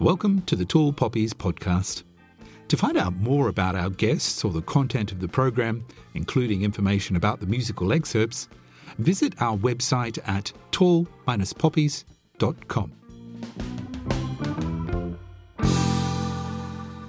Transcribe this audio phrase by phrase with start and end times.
[0.00, 2.04] Welcome to the Tall Poppies podcast.
[2.68, 7.16] To find out more about our guests or the content of the program, including information
[7.16, 8.48] about the musical excerpts,
[8.96, 12.92] visit our website at tall-poppies.com.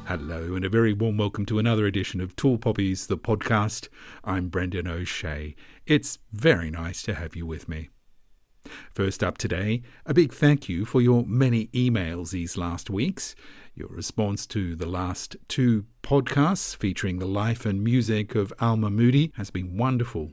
[0.05, 3.88] Hello, and a very warm welcome to another edition of Tall Poppies, the podcast.
[4.26, 5.56] I'm Breandáin O'Shea.
[5.87, 7.87] It's very nice to have you with me.
[8.93, 13.36] First up today, a big thank you for your many emails these last weeks.
[13.75, 19.32] Your response to the last two podcasts featuring the life and music of Alma Moodie
[19.37, 20.32] has been wonderful.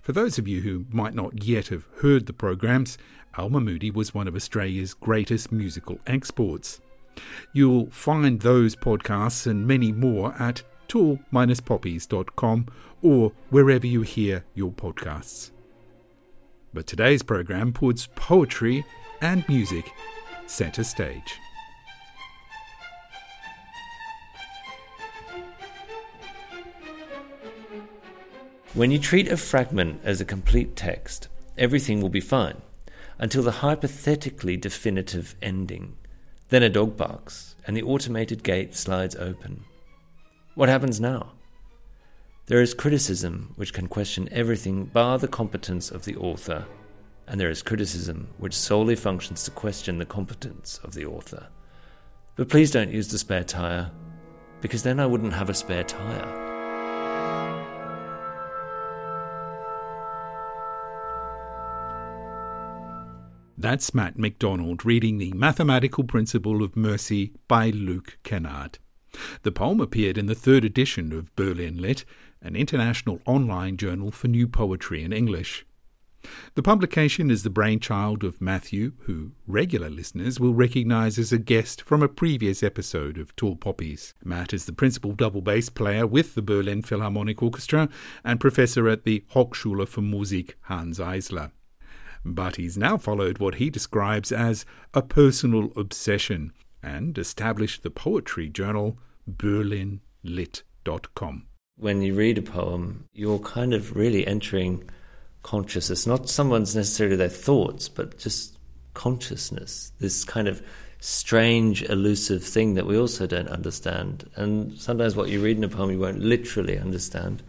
[0.00, 2.98] For those of you who might not yet have heard the programs,
[3.38, 6.80] Alma Moodie was one of Australia's greatest musical exports.
[7.52, 12.66] You'll find those podcasts and many more at tall-poppies.com
[13.00, 15.52] or wherever you hear your podcasts.
[16.74, 18.84] But today's program puts poetry
[19.20, 19.92] and music
[20.46, 21.38] centre stage.
[28.74, 31.28] When you treat a fragment as a complete text,
[31.58, 32.62] everything will be fine
[33.18, 35.98] until the hypothetically definitive ending.
[36.48, 39.64] Then a dog barks and the automated gate slides open.
[40.54, 41.32] What happens now?
[42.52, 46.66] There is criticism which can question everything bar the competence of the author,
[47.26, 51.46] and there is criticism which solely functions to question the competence of the author.
[52.36, 53.90] But please don't use the spare tire,
[54.60, 56.28] because then I wouldn't have a spare tire.
[63.56, 68.78] That's Matt McDonald reading The Mathematical Principle of Mercy by Luke Kennard.
[69.42, 72.04] The poem appeared in the third edition of Berlin Lit,
[72.40, 75.66] an international online journal for new poetry in English.
[76.54, 81.82] The publication is the brainchild of Matthew, who regular listeners will recognize as a guest
[81.82, 84.14] from a previous episode of Tall Poppies.
[84.24, 87.88] Matt is the principal double bass player with the Berlin Philharmonic Orchestra
[88.24, 91.50] and professor at the Hochschule für Musik Hanns Eisler.
[92.24, 94.64] But he's now followed what he describes as
[94.94, 98.96] a personal obsession and established the poetry journal
[99.30, 104.88] berlinlit.com when you read a poem, you're kind of really entering
[105.42, 108.56] consciousness, not someone's necessarily their thoughts, but just
[108.94, 110.62] consciousness, this kind of
[111.00, 114.28] strange, elusive thing that we also don't understand.
[114.36, 117.42] And sometimes what you read in a poem you won't literally understand,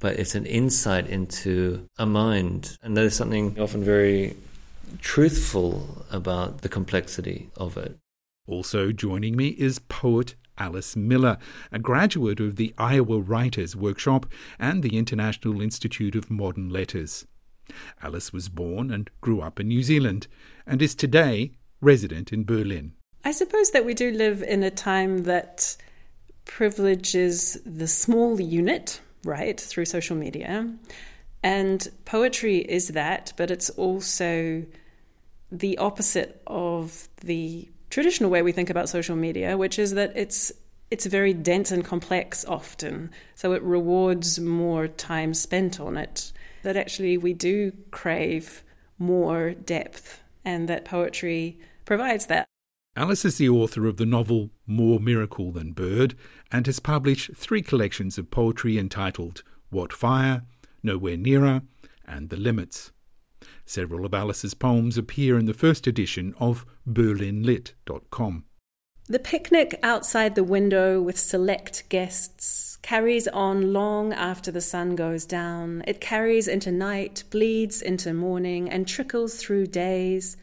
[0.00, 2.76] but it's an insight into a mind.
[2.82, 4.34] And there's something often very
[5.00, 7.96] truthful about the complexity of it.
[8.48, 11.38] Also joining me is poet Alice Miller,
[11.70, 14.26] a graduate of the Iowa Writers Workshop
[14.58, 17.24] and the International Institute of Modern Letters.
[18.02, 20.26] Alice was born and grew up in New Zealand
[20.66, 22.94] and is today resident in Berlin.
[23.24, 25.76] I suppose that we do live in a time that
[26.44, 30.68] privileges the small unit, right, through social media.
[31.44, 34.64] And poetry is that, but it's also
[35.52, 40.50] the opposite of the traditional way we think about social media, which is that it's
[40.90, 43.10] it's very dense and complex often.
[43.34, 46.32] So it rewards more time spent on it.
[46.64, 48.62] That actually we do crave
[48.98, 52.46] more depth and that poetry provides that.
[52.94, 56.14] Alice is the author of the novel More Miracle Than Bird
[56.50, 60.42] and has published three collections of poetry entitled What Fire,
[60.82, 61.62] Nowhere Nearer,
[62.06, 62.92] and The Limits.
[63.64, 68.44] Several of Alice's poems appear in the first edition of berlinlit.com.
[69.08, 75.24] The picnic outside the window with select guests carries on long after the sun goes
[75.24, 75.82] down.
[75.86, 80.36] It carries into night, bleeds into morning, and trickles through days.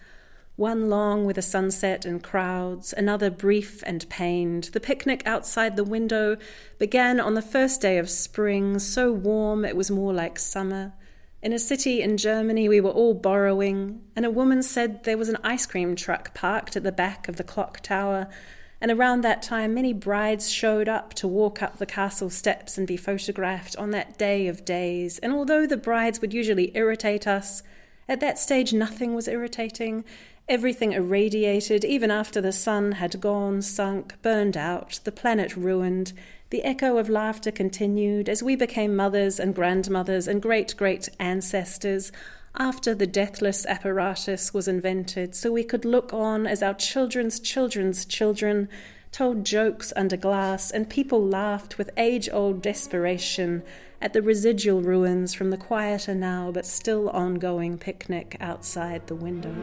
[0.55, 4.65] One long with a sunset and crowds, another brief and pained.
[4.65, 6.35] The picnic outside the window
[6.77, 10.93] began on the first day of spring, so warm it was more like summer.
[11.41, 15.29] In a city in Germany, we were all borrowing, and a woman said there was
[15.29, 18.27] an ice cream truck parked at the back of the clock tower.
[18.81, 22.85] And around that time, many brides showed up to walk up the castle steps and
[22.85, 25.17] be photographed on that day of days.
[25.19, 27.63] And although the brides would usually irritate us,
[28.09, 30.03] at that stage nothing was irritating.
[30.49, 36.11] Everything irradiated, even after the sun had gone, sunk, burned out, the planet ruined,
[36.49, 42.11] the echo of laughter continued as we became mothers and grandmothers and great great ancestors
[42.55, 48.05] after the deathless apparatus was invented, so we could look on as our children's children's
[48.05, 48.67] children
[49.11, 53.63] told jokes under glass, and people laughed with age old desperation
[54.01, 59.55] at the residual ruins from the quieter now but still ongoing picnic outside the window.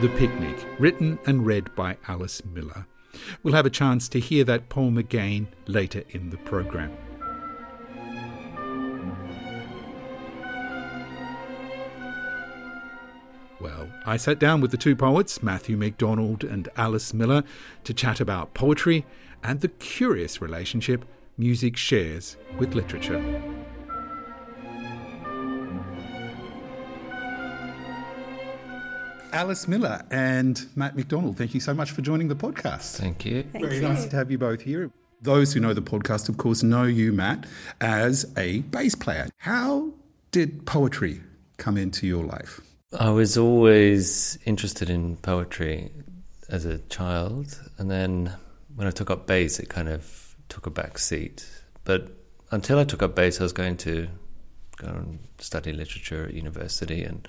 [0.00, 2.86] The Picnic, written and read by Alice Miller.
[3.42, 6.96] We'll have a chance to hear that poem again later in the program.
[13.60, 17.44] Well, I sat down with the two poets, Matthew McDonald and Alice Miller,
[17.84, 19.04] to chat about poetry
[19.44, 21.04] and the curious relationship
[21.36, 23.20] music shares with literature.
[29.32, 32.96] Alice Miller and Matt McDonald, thank you so much for joining the podcast.
[32.96, 33.42] Thank you.
[33.44, 33.82] Thank Very you.
[33.82, 34.90] nice to have you both here.
[35.22, 37.46] Those who know the podcast, of course, know you, Matt,
[37.80, 39.28] as a bass player.
[39.38, 39.92] How
[40.30, 41.20] did poetry
[41.58, 42.60] come into your life?
[42.98, 45.90] I was always interested in poetry
[46.48, 48.32] as a child, and then
[48.74, 51.46] when I took up bass, it kind of took a back seat.
[51.84, 52.08] But
[52.50, 54.08] until I took up bass, I was going to
[54.78, 57.28] go and study literature at university and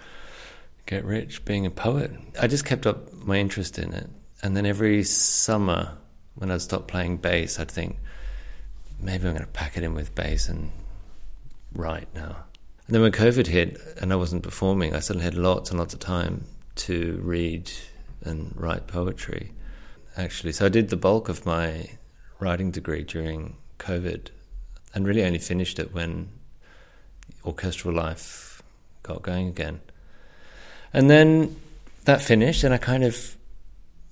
[0.92, 2.12] get rich being a poet.
[2.40, 4.10] I just kept up my interest in it.
[4.44, 5.98] And then every summer,
[6.36, 7.98] when I'd stop playing bass, I'd think,
[9.00, 10.70] maybe I'm going to pack it in with bass and
[11.74, 12.44] write now.
[12.86, 15.94] And then when COVID hit and I wasn't performing, I suddenly had lots and lots
[15.94, 16.44] of time
[16.76, 17.72] to read
[18.26, 19.54] and write poetry,
[20.18, 20.52] actually.
[20.52, 21.88] So I did the bulk of my
[22.42, 24.28] writing degree during COVID
[24.94, 26.32] and really only finished it when
[27.46, 28.62] orchestral life
[29.04, 29.80] got going again.
[30.94, 31.56] And then
[32.06, 33.38] that finished, and I kind of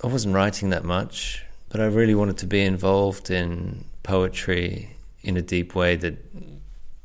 [0.03, 5.35] I wasn't writing that much, but I really wanted to be involved in poetry in
[5.35, 6.17] a deep way that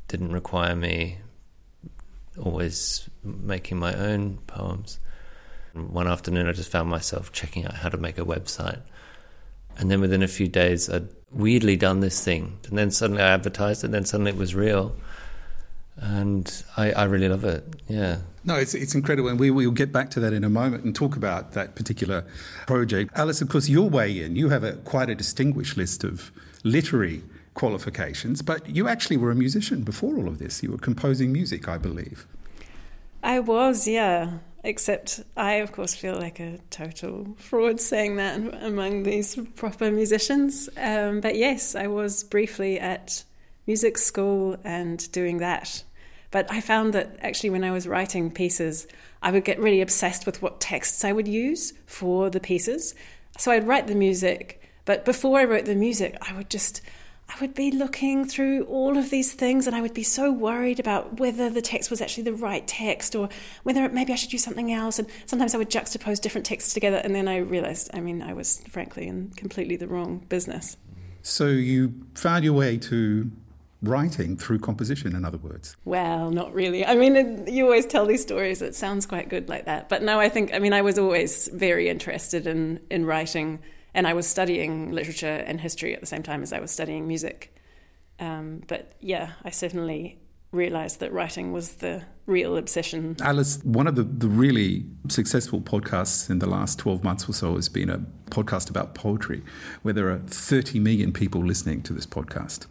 [0.07, 1.17] didn't require me
[2.41, 4.99] always making my own poems.
[5.73, 8.79] One afternoon, I just found myself checking out how to make a website.
[9.77, 12.59] And then within a few days, I'd weirdly done this thing.
[12.69, 14.95] And then suddenly I advertised and then suddenly it was real.
[15.97, 17.63] And I, I really love it.
[17.87, 18.17] Yeah.
[18.43, 19.29] No, it's, it's incredible.
[19.29, 22.25] And we will get back to that in a moment and talk about that particular
[22.67, 23.11] project.
[23.15, 26.31] Alice, of course, your way in, you have a, quite a distinguished list of
[26.63, 30.61] literary qualifications, but you actually were a musician before all of this.
[30.61, 32.27] You were composing music, I believe.
[33.23, 34.39] I was, yeah.
[34.63, 40.69] Except I, of course, feel like a total fraud saying that among these proper musicians.
[40.75, 43.23] Um, but yes, I was briefly at
[43.67, 45.83] music school and doing that.
[46.31, 48.87] But I found that actually, when I was writing pieces,
[49.21, 52.93] I would get really obsessed with what texts I would use for the pieces.
[53.37, 56.81] So I'd write the music, but before I wrote the music, I would just.
[57.27, 60.79] I would be looking through all of these things and I would be so worried
[60.79, 63.29] about whether the text was actually the right text or
[63.63, 64.99] whether maybe I should use something else.
[64.99, 68.33] And sometimes I would juxtapose different texts together and then I realized, I mean, I
[68.33, 70.77] was frankly in completely the wrong business.
[71.23, 73.31] So you found your way to
[73.85, 75.75] writing through composition, in other words.
[75.85, 76.85] Well, not really.
[76.85, 78.61] I mean, it, you always tell these stories.
[78.61, 79.89] It sounds quite good like that.
[79.89, 83.59] But no, I think, I mean, I was always very interested in, in writing,
[83.93, 87.07] and I was studying literature and history at the same time as I was studying
[87.07, 87.55] music.
[88.19, 90.19] Um, but yeah, I certainly
[90.51, 93.15] realized that writing was the real obsession.
[93.21, 97.55] Alice, one of the, the really successful podcasts in the last 12 months or so
[97.55, 97.99] has been a
[98.31, 99.43] podcast about poetry,
[99.83, 102.65] where there are 30 million people listening to this podcast.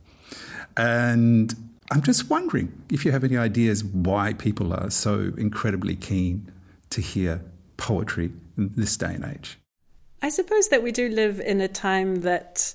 [0.76, 1.54] And
[1.90, 6.50] I'm just wondering if you have any ideas why people are so incredibly keen
[6.90, 7.42] to hear
[7.76, 9.58] poetry in this day and age.
[10.22, 12.74] I suppose that we do live in a time that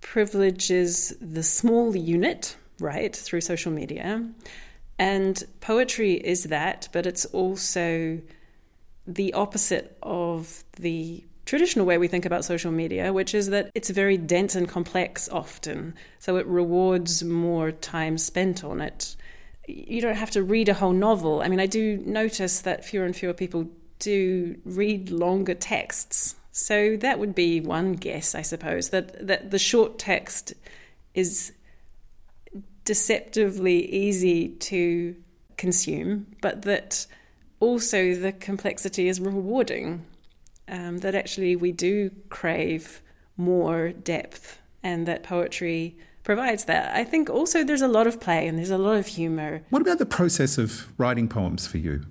[0.00, 4.28] privileges the small unit, right, through social media.
[4.98, 8.20] And poetry is that, but it's also
[9.06, 13.90] the opposite of the traditional way we think about social media, which is that it's
[13.90, 15.94] very dense and complex often.
[16.18, 19.16] So it rewards more time spent on it.
[19.68, 21.42] You don't have to read a whole novel.
[21.42, 23.68] I mean, I do notice that fewer and fewer people
[23.98, 26.36] do read longer texts.
[26.52, 30.54] So that would be one guess, I suppose, that, that the short text
[31.12, 31.52] is
[32.86, 35.14] deceptively easy to
[35.58, 37.06] consume, but that
[37.60, 40.06] also the complexity is rewarding
[40.68, 43.02] um, that actually we do crave
[43.36, 46.94] more depth and that poetry provides that.
[46.94, 49.62] I think also there's a lot of play and there's a lot of humor.
[49.70, 52.02] What about the process of writing poems for you?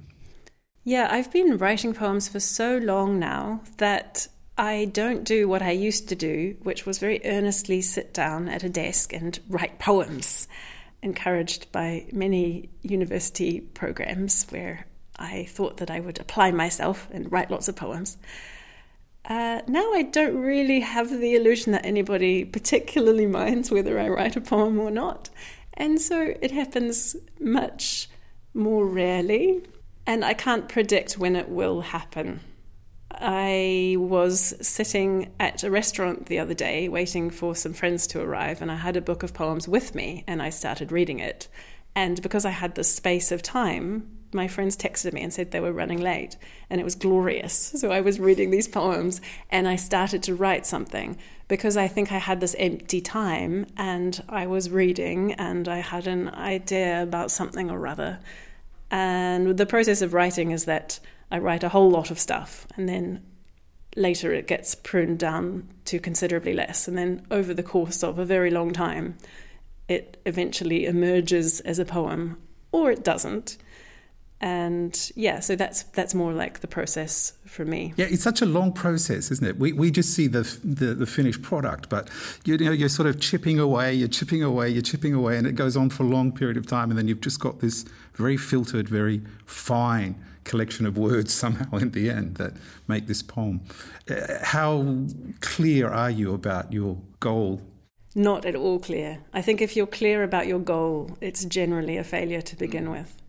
[0.84, 4.28] Yeah, I've been writing poems for so long now that
[4.58, 8.64] I don't do what I used to do, which was very earnestly sit down at
[8.64, 10.48] a desk and write poems,
[11.02, 14.86] encouraged by many university programs where
[15.22, 18.18] I thought that I would apply myself and write lots of poems.
[19.24, 24.36] Uh, now I don't really have the illusion that anybody particularly minds whether I write
[24.36, 25.30] a poem or not.
[25.76, 28.10] And so it happens much
[28.54, 29.62] more rarely,
[30.06, 32.42] and I can't predict when it will happen.
[33.12, 38.62] I was sitting at a restaurant the other day waiting for some friends to arrive,
[38.62, 41.48] and I had a book of poems with me, and I started reading it.
[41.96, 45.60] And because I had the space of time, my friends texted me and said they
[45.60, 46.38] were running late,
[46.70, 47.74] and it was glorious.
[47.82, 52.12] So I was reading these poems, and I started to write something because I think
[52.12, 57.32] I had this empty time, and I was reading, and I had an idea about
[57.32, 58.20] something or other.
[58.92, 61.00] And the process of writing is that
[61.32, 63.24] I write a whole lot of stuff and then
[63.96, 66.88] later it gets pruned down to considerably less.
[66.88, 69.18] And then over the course of a very long time,
[69.88, 72.38] it eventually emerges as a poem
[72.72, 73.58] or it doesn't.
[74.42, 77.94] And yeah, so that's that's more like the process for me.
[77.96, 79.60] Yeah, it's such a long process, isn't it?
[79.60, 82.10] We, we just see the, the, the finished product, but
[82.44, 85.54] you know you're sort of chipping away, you're chipping away, you're chipping away, and it
[85.54, 88.36] goes on for a long period of time, and then you've just got this very
[88.36, 92.54] filtered, very fine collection of words somehow in the end that
[92.88, 93.62] make this poem.
[94.10, 95.06] Uh, how
[95.42, 97.62] clear are you about your goal?
[98.16, 99.20] Not at all clear.
[99.34, 103.21] I think if you're clear about your goal, it's generally a failure to begin with.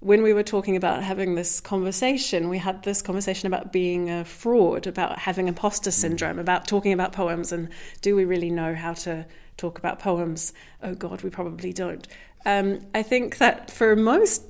[0.00, 4.24] When we were talking about having this conversation, we had this conversation about being a
[4.24, 7.70] fraud, about having imposter syndrome, about talking about poems, and
[8.02, 9.26] do we really know how to
[9.56, 10.52] talk about poems?
[10.82, 12.06] Oh God, we probably don't.
[12.44, 14.42] Um, I think that for most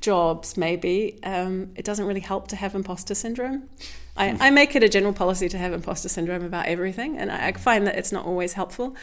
[0.00, 3.68] jobs, maybe, um, it doesn't really help to have imposter syndrome.
[4.16, 7.48] I, I, make it a general policy to have imposter syndrome about everything, and I,
[7.48, 8.96] I find that it's not always helpful.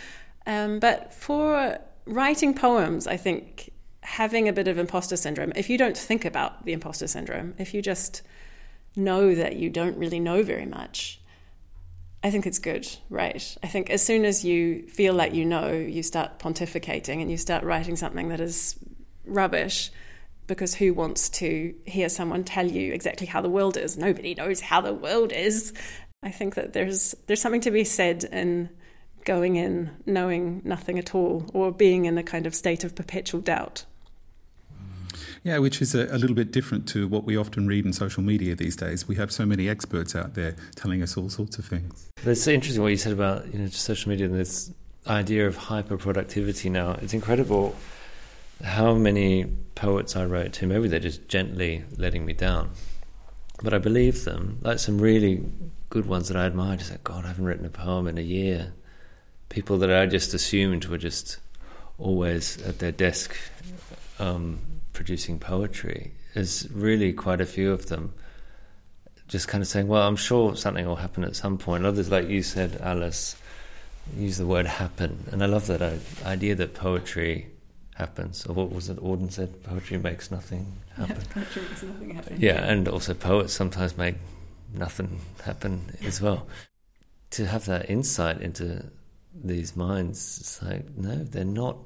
[0.45, 3.71] Um, but for writing poems, I think
[4.10, 7.75] having a bit of imposter syndrome, if you don't think about the imposter syndrome, if
[7.75, 8.24] you just
[8.96, 11.22] know that you don't really know very much,
[12.24, 13.58] I think it's good, right?
[13.62, 17.38] I think as soon as you feel like you know, you start pontificating and you
[17.38, 18.78] start writing something that is
[19.25, 19.92] rubbish
[20.48, 23.96] because who wants to hear someone tell you exactly how the world is?
[23.96, 25.72] Nobody knows how the world is.
[26.24, 28.70] I think that there's there's something to be said in
[29.24, 33.42] going in knowing nothing at all or being in a kind of state of perpetual
[33.42, 33.86] doubt.
[35.43, 38.22] Yeah, which is a, a, little bit different to what we often read in social
[38.22, 39.08] media these days.
[39.08, 42.10] We have so many experts out there telling us all sorts of things.
[42.25, 44.72] It's interesting what you said about you know social media and this
[45.08, 46.98] idea of hyper productivity now.
[47.01, 47.75] It's incredible
[48.63, 52.72] how many poets I wrote to, maybe they're just gently letting me down.
[53.63, 54.60] But I believe them.
[54.62, 55.43] Like some really
[55.89, 56.79] good ones that I admired.
[56.79, 58.74] Just like, God, I haven't written a poem in a year.
[59.50, 61.38] People that I just assumed were just
[61.98, 63.36] always at their desk
[64.19, 64.60] um,
[65.00, 66.12] producing poetry.
[66.36, 68.13] is really quite a few of them
[69.29, 71.86] just kind of saying, well, I'm sure something will happen at some point.
[71.86, 73.38] Others, like you said, Alice,
[74.18, 75.24] use the word happen.
[75.32, 75.82] And I love that
[76.25, 77.48] idea that poetry
[77.96, 78.46] happens.
[78.46, 79.63] Or what was it Auden said?
[79.63, 80.65] Poetry makes nothing
[80.98, 81.15] happen.
[81.15, 82.38] Yeah, poetry makes nothing happen.
[82.41, 84.15] Yeah, and also poets sometimes make
[84.74, 86.46] nothing happen as well.
[87.32, 88.84] To have that insight into
[89.34, 91.77] these minds, it's like, no, they're not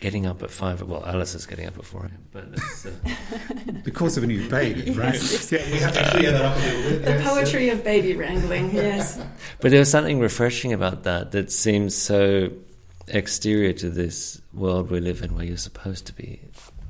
[0.00, 0.82] getting up at five.
[0.82, 3.72] Well, Alice is getting up at four a.m., but uh...
[3.84, 5.14] because of a new baby, right?
[5.14, 5.68] yes, yes.
[5.68, 7.04] Yeah, we have to clear that up a little bit.
[7.04, 9.22] The poetry of baby wrangling, yes.
[9.60, 12.50] but there was something refreshing about that that seems so
[13.08, 16.40] exterior to this world we live in where you're supposed to be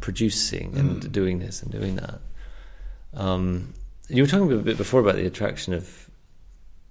[0.00, 1.12] producing and mm.
[1.12, 2.20] doing this and doing that.
[3.14, 3.74] Um,
[4.08, 6.10] you were talking a bit before about the attraction of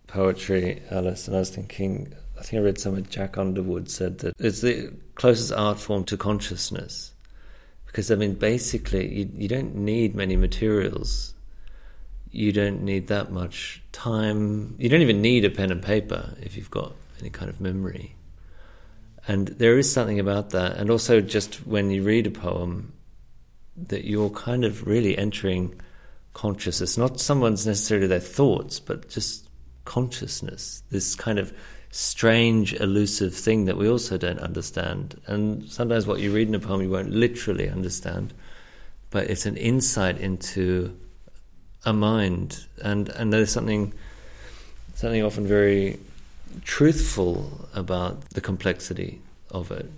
[0.08, 4.36] poetry, Alice, and I was thinking, I think I read somewhere Jack Underwood said that
[4.39, 7.13] it's the closest art form to consciousness.
[7.86, 11.34] Because, I mean, basically, you, you don't need many materials.
[12.31, 14.75] You don't need that much time.
[14.77, 18.15] You don't even need a pen and paper if you've got any kind of memory.
[19.27, 20.77] And there is something about that.
[20.77, 22.93] And also, just when you read a poem,
[23.75, 25.79] that you're kind of really entering
[26.34, 29.50] consciousness, not someone's necessarily their thoughts, but just
[29.86, 31.53] consciousness, this kind of
[31.91, 35.19] strange, elusive thing that we also don't understand.
[35.25, 38.34] And sometimes what you read in a poem you won't literally understand,
[39.10, 40.96] but it's an insight into
[41.86, 42.65] a mind.
[42.84, 43.93] And, and there's something,
[44.93, 46.00] something often very
[46.63, 49.89] truthful about the complexity of it,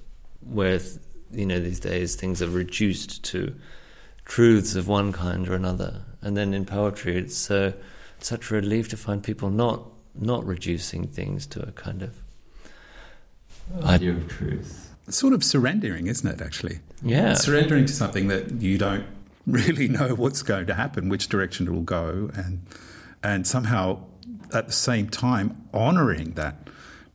[0.49, 0.79] where
[1.31, 3.55] you know these days things are reduced to
[4.25, 7.73] truths of one kind or another, and then in poetry it's so
[8.19, 9.83] such a relief to find people not
[10.19, 12.17] not reducing things to a kind of
[13.83, 14.93] idea of truth.
[15.09, 16.41] sort of surrendering, isn't it?
[16.41, 19.05] Actually, yeah, surrendering to something that you don't
[19.47, 22.65] really know what's going to happen, which direction it will go, and
[23.23, 24.03] and somehow
[24.53, 26.67] at the same time honoring that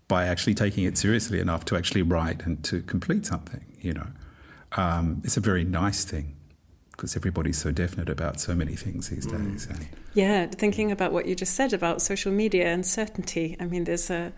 [0.08, 3.64] by actually taking it seriously enough to actually write and to complete something.
[3.80, 4.06] You know,
[4.76, 6.35] um, it's a very nice thing
[6.96, 9.52] because everybody's so definite about so many things these Mm.
[9.52, 9.66] days.
[9.66, 13.56] And Yeah, thinking about what you just said about social media and certainty.
[13.60, 14.32] I mean, there's a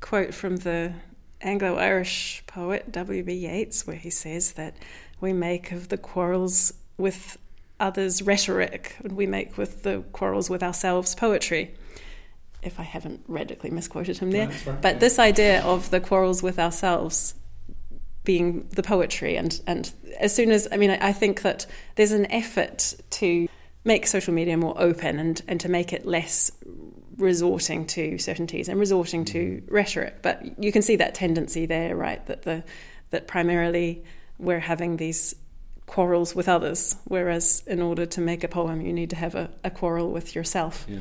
[0.00, 0.92] quote from the
[1.40, 3.32] Anglo Irish poet W.B.
[3.32, 4.74] Yeats where he says that
[5.20, 7.38] we make of the quarrels with
[7.78, 11.74] others rhetoric, and we make with the quarrels with ourselves poetry.
[12.62, 14.50] If I haven't radically misquoted him there.
[14.82, 17.34] But this idea of the quarrels with ourselves
[18.30, 19.36] being the poetry.
[19.36, 23.48] And and as soon as I mean I, I think that there's an effort to
[23.82, 26.52] make social media more open and and to make it less
[27.16, 29.74] resorting to certainties and resorting to mm-hmm.
[29.74, 30.22] rhetoric.
[30.22, 32.24] But you can see that tendency there right?
[32.26, 32.62] That the
[33.10, 34.04] that primarily
[34.38, 35.34] we're having these
[35.86, 39.50] quarrels with others whereas in order to make a poem you need to have a,
[39.64, 40.86] a quarrel with yourself.
[40.88, 41.00] Yeah.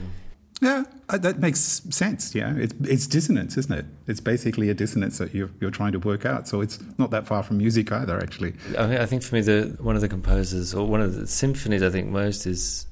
[0.61, 2.35] Yeah, that makes sense.
[2.35, 3.85] Yeah, it's it's dissonance, isn't it?
[4.07, 6.47] It's basically a dissonance that you're you're trying to work out.
[6.47, 8.53] So it's not that far from music either, actually.
[8.77, 11.27] I, mean, I think for me, the one of the composers or one of the
[11.27, 12.87] symphonies I think most is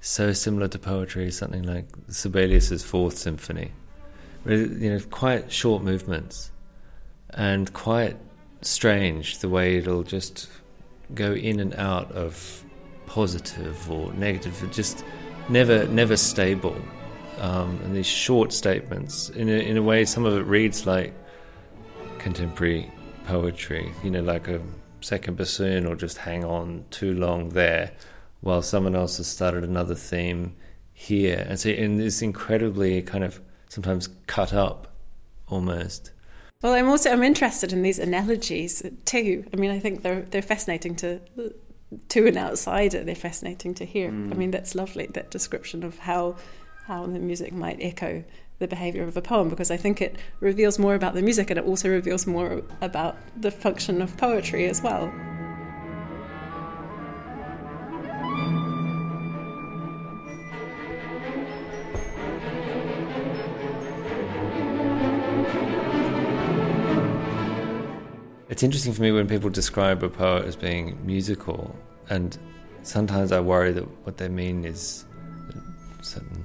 [0.00, 1.30] so similar to poetry.
[1.32, 3.72] Something like Sibelius's Fourth Symphony,
[4.46, 6.52] you know, quite short movements
[7.30, 8.16] and quite
[8.60, 10.48] strange the way it'll just
[11.14, 12.64] go in and out of
[13.06, 15.04] positive or negative, just
[15.48, 16.76] never never stable.
[17.38, 21.12] Um, and these short statements, in a, in a way, some of it reads like
[22.18, 22.90] contemporary
[23.26, 24.60] poetry, you know, like a
[25.00, 27.92] second bassoon or just hang on too long there
[28.40, 30.54] while someone else has started another theme
[30.92, 31.44] here.
[31.48, 34.94] And so, in this incredibly kind of sometimes cut up
[35.48, 36.12] almost.
[36.62, 39.44] Well, I'm also I'm interested in these analogies too.
[39.52, 41.20] I mean, I think they're they're fascinating to
[42.08, 43.04] to an outsider.
[43.04, 44.08] They're fascinating to hear.
[44.08, 44.36] I mm.
[44.36, 46.36] mean, that's lovely that description of how
[46.86, 48.24] how the music might echo
[48.58, 51.58] the behavior of a poem because I think it reveals more about the music and
[51.58, 55.12] it also reveals more about the function of poetry as well.
[68.52, 71.74] It's interesting for me when people describe a poet as being musical,
[72.10, 72.36] and
[72.82, 75.06] sometimes I worry that what they mean is
[76.02, 76.44] certain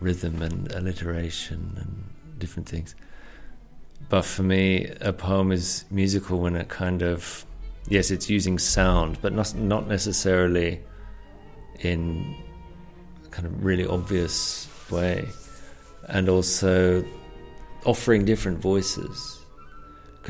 [0.00, 2.94] rhythm and alliteration and different things.
[4.10, 7.46] But for me, a poem is musical when it kind of,
[7.88, 10.82] yes, it's using sound, but not not necessarily
[11.78, 12.36] in
[13.30, 15.26] kind of really obvious way,
[16.06, 17.02] and also
[17.86, 19.39] offering different voices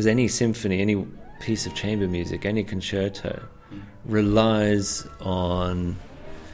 [0.01, 1.07] because any symphony, any
[1.41, 3.39] piece of chamber music, any concerto
[4.07, 5.95] relies on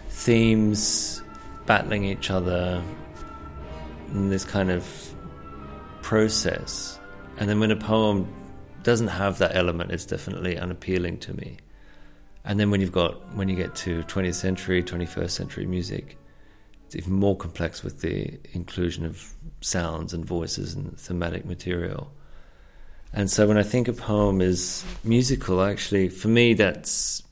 [0.09, 1.23] themes
[1.65, 2.83] battling each other
[4.11, 4.85] in this kind of
[6.03, 6.99] process.
[7.37, 8.27] And then when a poem
[8.83, 11.59] doesn't have that element, it's definitely unappealing to me.
[12.45, 16.19] And then when you've got when you get to 20th century, 21st century music,
[16.85, 22.11] it's even more complex with the inclusion of sounds and voices and thematic material.
[23.13, 27.23] And so when I think a poem is musical, actually, for me, that's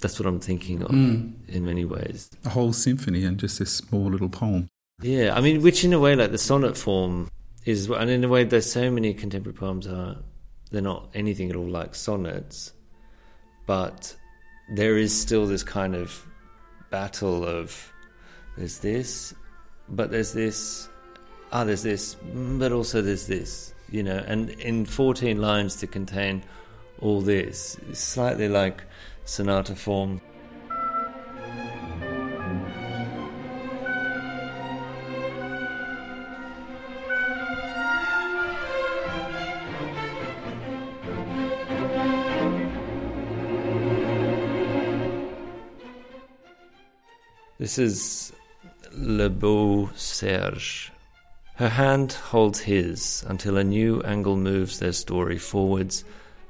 [0.00, 2.30] that's what I'm thinking of in many ways.
[2.44, 4.68] A whole symphony and just this small little poem.
[5.02, 7.30] Yeah, I mean, which in a way, like the sonnet form
[7.64, 10.16] is, and in a way, there's so many contemporary poems are
[10.70, 12.72] they're not anything at all like sonnets,
[13.66, 14.14] but
[14.74, 16.26] there is still this kind of
[16.90, 17.92] battle of
[18.56, 19.34] there's this,
[19.88, 20.88] but there's this,
[21.52, 26.42] ah, there's this, but also there's this, you know, and in 14 lines to contain
[27.00, 28.82] all this, it's slightly like
[29.24, 30.20] sonata form.
[47.58, 48.32] This is
[48.92, 50.92] Le Beau Serge.
[51.58, 56.04] Her hand holds his until a new angle moves their story forwards,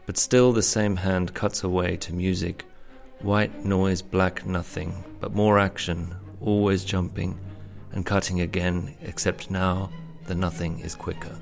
[0.04, 2.66] but still the same hand cuts away to music.
[3.20, 7.40] White noise, black nothing, but more action, always jumping
[7.92, 9.88] and cutting again, except now
[10.26, 11.38] the nothing is quicker.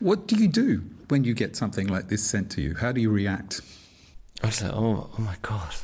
[0.00, 2.74] What do you do when you get something like this sent to you?
[2.74, 3.60] How do you react?
[4.42, 5.74] I was like, oh, oh my god,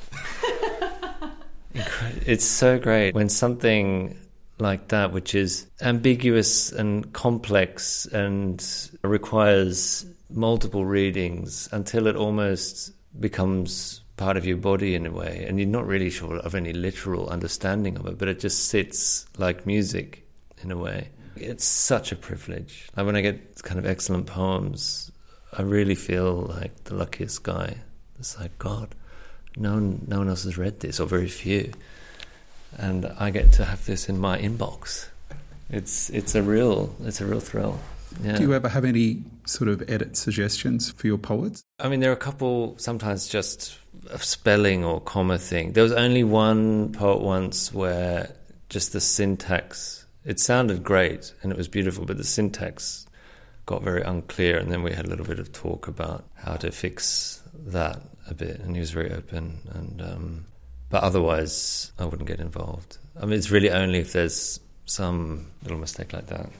[2.26, 4.16] it's so great when something
[4.58, 8.64] like that, which is ambiguous and complex and
[9.02, 15.58] requires multiple readings until it almost becomes part of your body in a way, and
[15.58, 19.66] you're not really sure of any literal understanding of it, but it just sits like
[19.66, 20.24] music
[20.62, 21.08] in a way.
[21.36, 22.88] It's such a privilege.
[22.96, 25.10] Like when I get kind of excellent poems,
[25.52, 27.76] I really feel like the luckiest guy.
[28.18, 28.94] It's like God,
[29.56, 31.72] no one, no one else has read this, or very few,
[32.76, 35.08] and I get to have this in my inbox.
[35.70, 37.80] It's it's a real it's a real thrill.
[38.22, 38.36] Yeah.
[38.36, 41.64] Do you ever have any sort of edit suggestions for your poets?
[41.80, 43.78] I mean, there are a couple sometimes just
[44.10, 45.72] a spelling or comma thing.
[45.72, 48.30] There was only one poet once where
[48.68, 53.06] just the syntax it sounded great and it was beautiful, but the syntax
[53.66, 56.70] got very unclear, and then we had a little bit of talk about how to
[56.70, 59.60] fix that a bit, and he was very open.
[59.72, 60.46] And um,
[60.90, 62.98] but otherwise, I wouldn't get involved.
[63.20, 66.50] I mean, it's really only if there's some little mistake like that.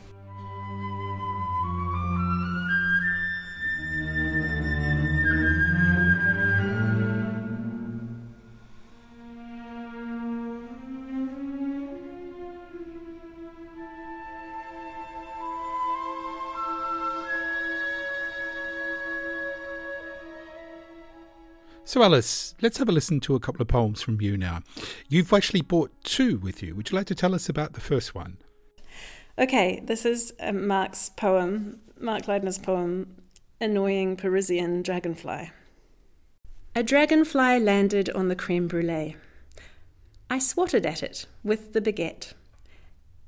[21.94, 24.62] So, Alice, let's have a listen to a couple of poems from you now.
[25.09, 26.74] You've actually brought two with you.
[26.74, 28.38] Would you like to tell us about the first one?
[29.38, 33.22] Okay, this is uh, Mark's poem, Mark Leidner's poem,
[33.61, 35.52] Annoying Parisian Dragonfly.
[36.74, 39.14] A dragonfly landed on the creme brulee.
[40.28, 42.33] I swatted at it with the baguette.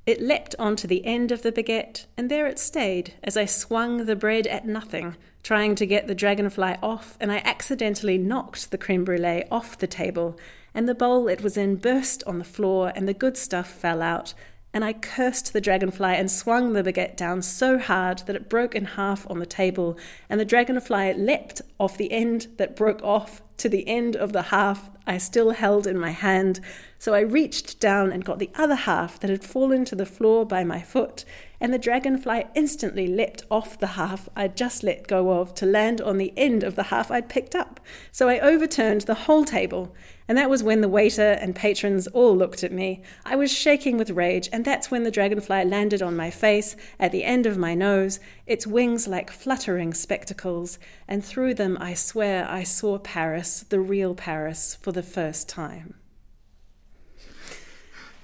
[0.06, 4.06] It leapt onto the end of the baguette, and there it stayed as I swung
[4.06, 8.78] the bread at nothing, trying to get the dragonfly off, and I accidentally knocked the
[8.78, 10.38] creme brulee off the table,
[10.72, 14.00] and the bowl it was in burst on the floor, and the good stuff fell
[14.00, 14.32] out,
[14.76, 18.74] and I cursed the dragonfly and swung the baguette down so hard that it broke
[18.74, 19.96] in half on the table,
[20.28, 24.42] and the dragonfly leapt off the end that broke off to the end of the
[24.42, 26.60] half I still held in my hand,
[26.98, 30.44] so I reached down and got the other half that had fallen to the floor
[30.44, 31.24] by my foot,
[31.58, 36.02] and the dragonfly instantly leapt off the half I'd just let go of to land
[36.02, 37.80] on the end of the half I'd picked up.
[38.12, 39.94] So I overturned the whole table,
[40.28, 43.02] and that was when the waiter and patrons all looked at me.
[43.24, 47.12] I was shaking with rage, and that's when the dragonfly landed on my face, at
[47.12, 52.48] the end of my nose, its wings like fluttering spectacles, and through them I swear
[52.50, 55.94] I saw Paris, the real Paris, for the first time.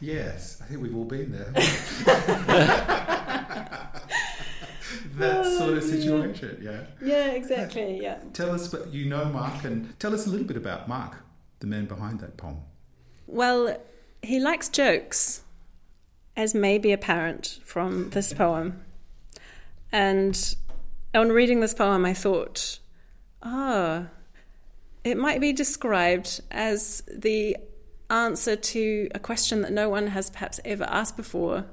[0.01, 1.53] Yes, I think we've all been there.
[5.15, 6.81] that oh, sort of situation, yeah.
[7.01, 8.19] Yeah, exactly, yeah.
[8.33, 11.19] Tell us, but you know Mark, and tell us a little bit about Mark,
[11.63, 12.59] the man behind that poem.
[13.27, 13.79] Well,
[14.21, 15.43] he likes jokes,
[16.37, 18.85] as may be apparent from this poem.
[19.91, 20.57] And
[21.15, 22.79] on reading this poem, I thought,
[23.43, 24.09] ah,
[25.05, 27.57] it might be described as the
[28.11, 31.65] answer to a question that no one has perhaps ever asked before.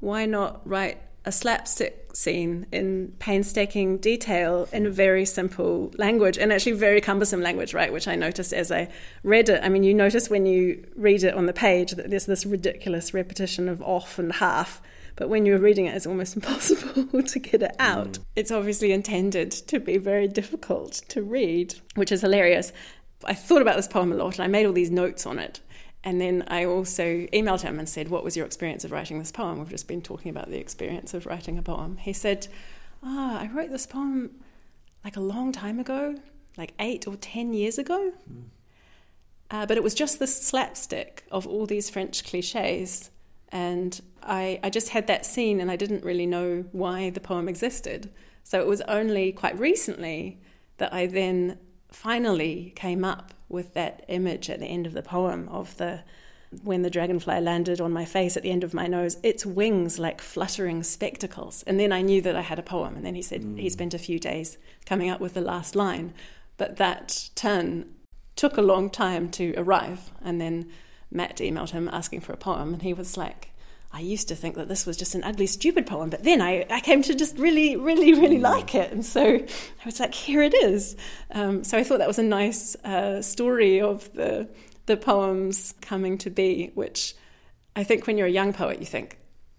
[0.00, 6.72] Why not write a slapstick scene in painstaking detail in very simple language and actually
[6.72, 7.92] very cumbersome language, right?
[7.92, 8.88] Which I noticed as I
[9.22, 9.60] read it.
[9.62, 13.12] I mean, you notice when you read it on the page that there's this ridiculous
[13.12, 14.80] repetition of off and half.
[15.16, 18.12] But when you're reading it, it's almost impossible to get it out.
[18.12, 18.24] Mm.
[18.36, 22.72] It's obviously intended to be very difficult to read, which is hilarious.
[23.24, 25.60] I thought about this poem a lot and I made all these notes on it.
[26.04, 29.32] And then I also emailed him and said, What was your experience of writing this
[29.32, 29.58] poem?
[29.58, 31.96] We've just been talking about the experience of writing a poem.
[31.96, 32.46] He said,
[33.02, 34.30] Ah, oh, I wrote this poem
[35.02, 36.16] like a long time ago,
[36.58, 38.12] like eight or ten years ago.
[38.30, 38.42] Mm.
[39.50, 43.10] Uh, but it was just this slapstick of all these French cliches.
[43.50, 47.48] And I, I just had that scene and I didn't really know why the poem
[47.48, 48.10] existed.
[48.42, 50.40] So it was only quite recently
[50.78, 51.58] that I then
[51.90, 56.00] finally came up with that image at the end of the poem of the
[56.62, 59.98] when the dragonfly landed on my face at the end of my nose, its wings
[59.98, 61.64] like fluttering spectacles.
[61.66, 62.94] And then I knew that I had a poem.
[62.94, 63.58] And then he said mm.
[63.58, 66.14] he spent a few days coming up with the last line.
[66.56, 67.92] But that turn
[68.36, 70.10] took a long time to arrive.
[70.22, 70.70] And then
[71.10, 72.74] Matt emailed him asking for a poem.
[72.74, 73.50] And he was like,
[73.96, 76.66] I used to think that this was just an ugly, stupid poem, but then I,
[76.68, 78.42] I came to just really, really, really mm.
[78.42, 78.90] like it.
[78.90, 80.96] And so I was like, here it is.
[81.30, 84.48] Um, so I thought that was a nice uh, story of the,
[84.86, 87.14] the poems coming to be, which
[87.76, 89.16] I think when you're a young poet, you think,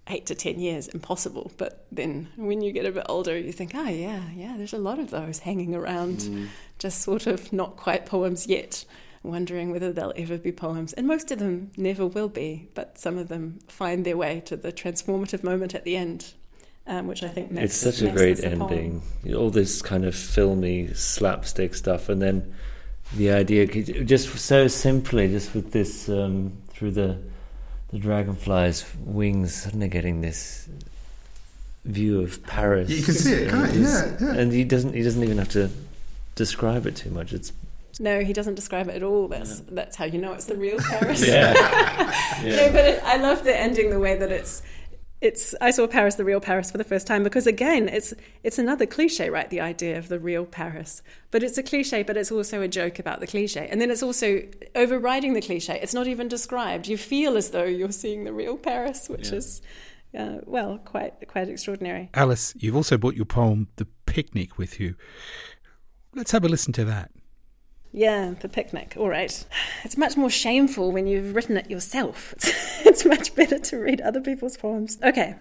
[0.07, 1.53] eight to ten years, impossible.
[1.55, 4.77] But then when you get a bit older, you think, oh, yeah, yeah, there's a
[4.77, 6.47] lot of those hanging around, mm.
[6.77, 8.83] just sort of not quite poems yet
[9.25, 10.93] wondering whether they'll ever be poems.
[10.93, 14.55] And most of them never will be, but some of them find their way to
[14.55, 16.33] the transformative moment at the end.
[16.87, 19.01] Um, which I think makes it's such a great ending.
[19.25, 22.53] A All this kind of filmy slapstick stuff, and then
[23.15, 23.65] the idea,
[24.03, 27.17] just so simply, just with this um, through the
[27.89, 30.69] the dragonfly's wings suddenly getting this
[31.85, 32.89] view of Paris.
[32.89, 33.81] You can see it, can't you?
[33.81, 34.33] Yeah, yeah.
[34.33, 34.93] And he doesn't.
[34.93, 35.71] He doesn't even have to
[36.35, 37.33] describe it too much.
[37.33, 37.51] It's
[37.99, 39.27] No, he doesn't describe it at all.
[39.27, 41.25] That's that's how you know it's the real Paris.
[41.27, 41.53] yeah.
[42.43, 44.61] No, but it, I love the ending the way that it's
[45.21, 48.59] it's I saw Paris the real Paris for the first time because again it's it's
[48.59, 52.31] another cliche right the idea of the real Paris but it's a cliche but it's
[52.31, 54.43] also a joke about the cliche and then it's also
[54.75, 58.57] overriding the cliche it's not even described you feel as though you're seeing the real
[58.57, 59.61] Paris which is
[60.17, 64.95] uh, well quite quite extraordinary Alice, you've also brought your poem The Picnic with you.
[66.13, 67.11] Let's have a listen to that.
[67.95, 68.95] Yeah, the picnic.
[68.97, 69.45] All right.
[69.85, 72.33] It's much more shameful when you've written it yourself.
[72.85, 74.99] It's, it's much better to read other people's poems.
[75.01, 75.35] Okay.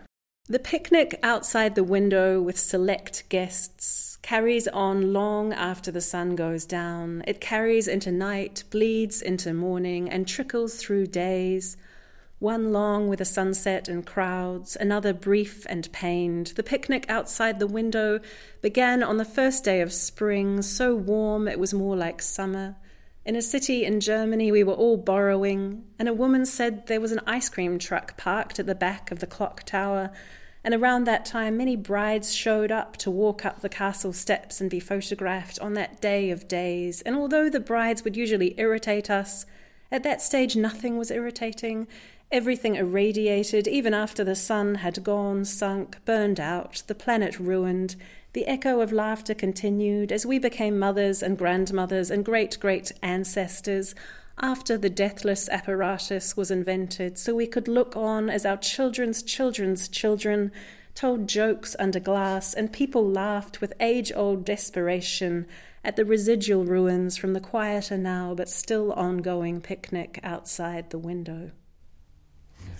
[0.49, 6.64] The picnic outside the window with select guests carries on long after the sun goes
[6.64, 7.25] down.
[7.27, 11.77] It carries into night, bleeds into morning, and trickles through days.
[12.44, 16.48] One long with a sunset and crowds, another brief and pained.
[16.48, 18.20] The picnic outside the window
[18.61, 22.76] began on the first day of spring, so warm it was more like summer.
[23.24, 27.12] In a city in Germany, we were all borrowing, and a woman said there was
[27.12, 30.11] an ice cream truck parked at the back of the clock tower.
[30.62, 34.68] And around that time, many brides showed up to walk up the castle steps and
[34.68, 37.00] be photographed on that day of days.
[37.07, 39.46] And although the brides would usually irritate us,
[39.90, 41.87] at that stage nothing was irritating.
[42.35, 47.94] Everything irradiated, even after the sun had gone, sunk, burned out, the planet ruined.
[48.33, 53.94] The echo of laughter continued as we became mothers and grandmothers and great great ancestors
[54.37, 59.87] after the deathless apparatus was invented, so we could look on as our children's children's
[59.87, 60.51] children
[60.97, 65.47] told jokes under glass, and people laughed with age old desperation
[65.85, 71.53] at the residual ruins from the quieter now but still ongoing picnic outside the window.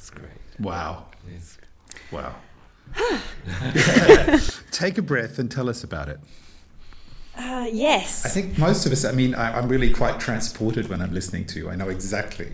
[0.05, 0.29] It's great.
[0.61, 1.07] Wow.
[1.35, 1.57] It's,
[2.13, 2.35] Wow.
[4.71, 6.21] Take a breath and tell us about it.
[7.35, 8.27] Uh, yes.
[8.27, 11.47] I think most of us, I mean, I, I'm really quite transported when I'm listening
[11.47, 11.71] to you.
[11.71, 12.53] I know exactly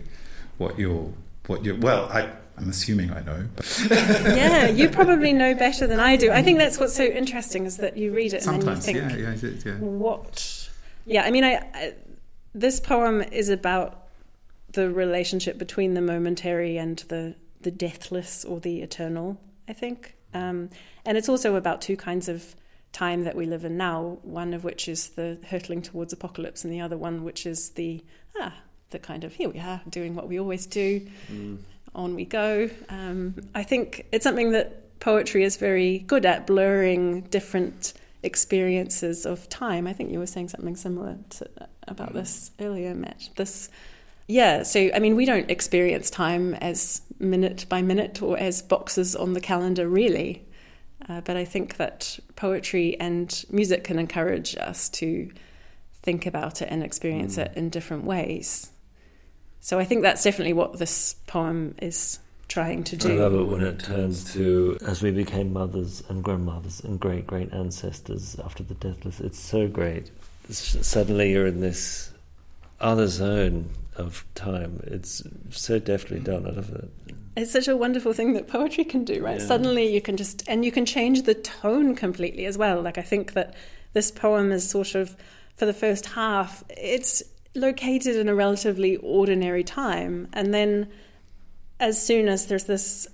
[0.59, 1.11] what you're,
[1.47, 3.45] what you're, well, I, I'm assuming I know.
[3.89, 6.31] Yeah, you probably know better than I do.
[6.31, 9.01] I think that's what's so interesting is that you read it and sometimes, then you
[9.01, 9.77] think, yeah, yeah, yeah, yeah.
[9.79, 10.69] what?
[11.05, 11.93] Yeah, I mean, I, I
[12.53, 14.00] this poem is about
[14.71, 19.39] the relationship between the momentary and the the deathless or the eternal.
[19.67, 20.69] I think, um,
[21.05, 22.55] and it's also about two kinds of
[22.91, 24.17] time that we live in now.
[24.23, 28.03] One of which is the hurtling towards apocalypse, and the other one which is the
[28.39, 28.53] ah,
[28.89, 31.07] the kind of here we are doing what we always do.
[31.93, 32.69] On we go.
[32.87, 39.49] Um, I think it's something that poetry is very good at blurring different experiences of
[39.49, 39.87] time.
[39.87, 41.49] I think you were saying something similar to,
[41.87, 43.29] about this earlier, Matt.
[43.35, 43.69] This,
[44.27, 44.63] yeah.
[44.63, 49.33] So I mean, we don't experience time as minute by minute or as boxes on
[49.33, 50.45] the calendar, really.
[51.09, 55.31] Uh, but I think that poetry and music can encourage us to
[56.03, 58.71] think about it and experience it in different ways.
[59.59, 63.13] So I think that's definitely what this poem is trying to do.
[63.13, 67.25] I love it when it turns to as we became mothers and grandmothers and great
[67.25, 69.21] great ancestors after the deathless.
[69.21, 70.11] It's so great.
[70.49, 72.11] It's, suddenly you're in this
[72.79, 74.81] other zone of time.
[74.85, 76.45] It's so deftly done.
[76.45, 76.89] I love it.
[77.37, 79.39] It's such a wonderful thing that poetry can do, right?
[79.39, 79.45] Yeah.
[79.45, 82.81] Suddenly you can just, and you can change the tone completely as well.
[82.81, 83.55] Like, I think that
[83.93, 85.15] this poem is sort of,
[85.55, 87.23] for the first half, it's
[87.55, 90.27] located in a relatively ordinary time.
[90.33, 90.89] And then
[91.79, 93.07] as soon as there's this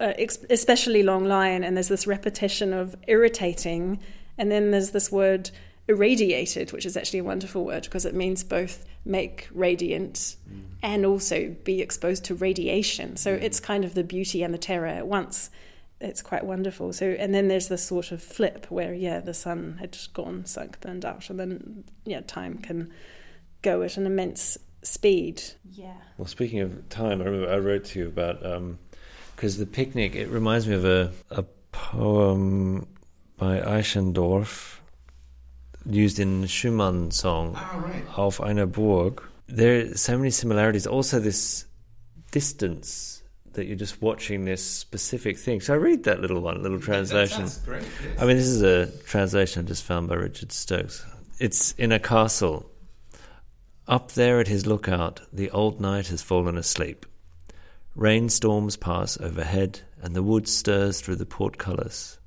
[0.00, 0.14] uh,
[0.50, 4.00] especially long line and there's this repetition of irritating,
[4.38, 5.50] and then there's this word
[5.88, 10.62] irradiated, which is actually a wonderful word because it means both make radiant mm.
[10.82, 13.16] and also be exposed to radiation.
[13.16, 13.42] So mm.
[13.42, 15.50] it's kind of the beauty and the terror at once.
[16.00, 16.92] It's quite wonderful.
[16.92, 20.80] So and then there's this sort of flip where yeah, the sun had gone, sunk,
[20.80, 22.92] burned out, and then yeah, time can
[23.62, 25.42] go at an immense speed.
[25.70, 25.94] Yeah.
[26.18, 28.78] Well, speaking of time, I remember I wrote to you about um,
[29.36, 30.14] because the picnic.
[30.14, 32.86] It reminds me of a a poem
[33.36, 34.78] by Eichendorff
[35.86, 38.18] used in the Schumann song Oh, right.
[38.18, 39.22] Auf einer Burg.
[39.46, 40.86] There are so many similarities.
[40.86, 41.66] Also, this
[42.32, 45.60] distance that you're just watching this specific thing.
[45.60, 47.48] So I read that little one, little translation.
[47.64, 47.82] Great.
[48.02, 48.20] yes.
[48.20, 51.04] I mean, this is a translation I just found by Richard Stokes.
[51.38, 52.68] It's in a castle.
[53.86, 57.06] Up there at his lookout, the old knight has fallen asleep.
[57.94, 62.18] Rainstorms pass overhead, and the wood stirs through the portcullis.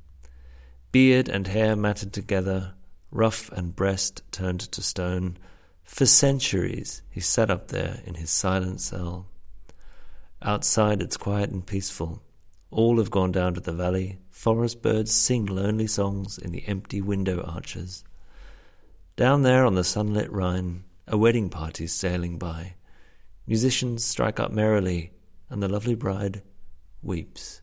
[0.92, 2.74] Beard and hair matted together,
[3.18, 5.36] ruff and breast turned to stone.
[5.84, 9.26] For centuries he sat up there in his silent cell.
[10.42, 12.22] Outside it's quiet and peaceful.
[12.70, 14.20] All have gone down to the valley.
[14.30, 18.04] Forest birds sing lonely songs in the empty window arches.
[19.16, 22.76] Down there on the sunlit Rhine, a wedding party's sailing by.
[23.48, 25.12] Musicians strike up merrily,
[25.50, 26.44] and the lovely bride
[27.02, 27.62] weeps.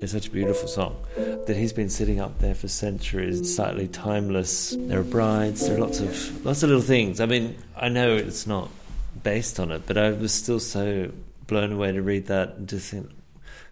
[0.00, 4.74] It's such a beautiful song that he's been sitting up there for centuries, slightly timeless.
[4.78, 7.20] There are brides, there are lots of lots of little things.
[7.20, 8.70] I mean, I know it's not
[9.22, 11.12] based on it, but I was still so
[11.46, 13.10] blown away to read that and think.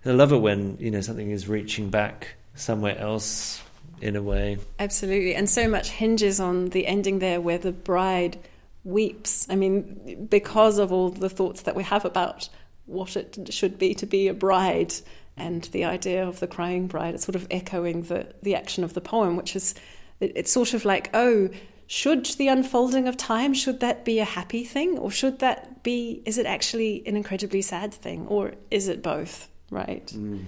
[0.04, 3.62] I love it when you know something is reaching back somewhere else
[4.02, 4.58] in a way.
[4.78, 8.38] Absolutely, and so much hinges on the ending there, where the bride
[8.84, 9.46] weeps.
[9.48, 12.50] I mean, because of all the thoughts that we have about
[12.84, 14.92] what it should be to be a bride
[15.38, 17.14] and the idea of the crying bride.
[17.14, 19.74] It's sort of echoing the, the action of the poem, which is
[20.20, 21.48] it, it's sort of like, oh,
[21.88, 26.22] should the unfolding of time should that be a happy thing or should that be
[26.26, 30.44] is it actually an incredibly sad thing or is it both right mm.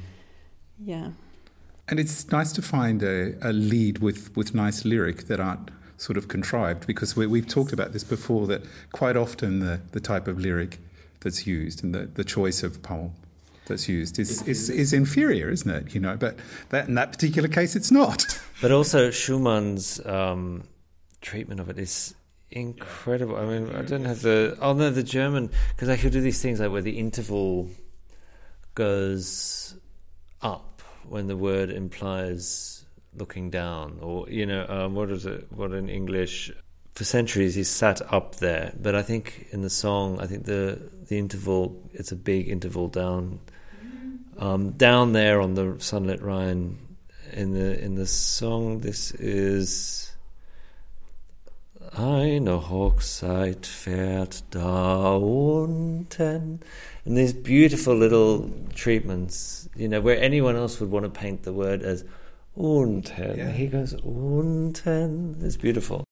[0.78, 1.08] yeah
[1.88, 6.18] and it's nice to find a, a, lead with with nice lyric that aren't sort
[6.18, 10.28] of contrived because we, have talked about this before that quite often the, the type
[10.28, 10.78] of lyric
[11.20, 13.12] that's used and the, the choice of poem
[13.70, 15.94] that's used is, is, is inferior, isn't it?
[15.94, 18.26] You know, but that, in that particular case, it's not.
[18.60, 20.64] But also Schumann's um,
[21.22, 22.14] treatment of it is
[22.50, 23.36] incredible.
[23.36, 26.42] I mean, I don't have the oh no, the German because I could do these
[26.42, 27.70] things like where the interval
[28.74, 29.74] goes
[30.42, 32.84] up when the word implies
[33.16, 35.46] looking down, or you know, um, what is it?
[35.50, 36.52] What in English?
[36.94, 40.90] For centuries, he sat up there, but I think in the song, I think the
[41.08, 43.40] the interval it's a big interval down
[44.40, 46.78] um, down there on the sunlit Rhine,
[47.32, 50.12] in the in the song, this is
[51.96, 56.62] eine Hochzeit fährt da unten,
[57.04, 61.52] and these beautiful little treatments, you know, where anyone else would want to paint the
[61.52, 62.04] word as
[62.56, 63.50] unten, yeah.
[63.50, 65.36] he goes unten.
[65.42, 66.04] It's beautiful.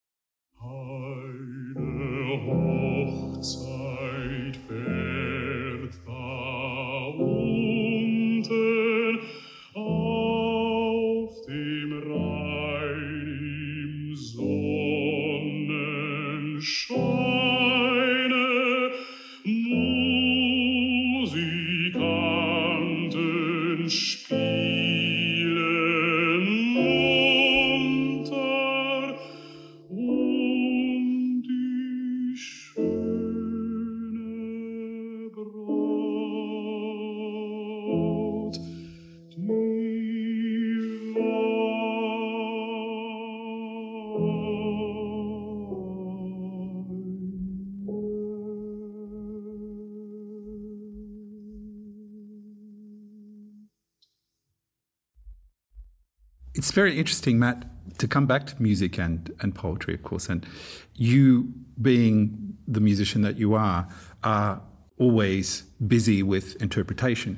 [56.78, 57.64] Very interesting, Matt,
[57.98, 60.46] to come back to music and, and poetry, of course, and
[60.94, 61.52] you
[61.82, 63.88] being the musician that you are,
[64.22, 64.60] are
[64.96, 67.36] always busy with interpretation.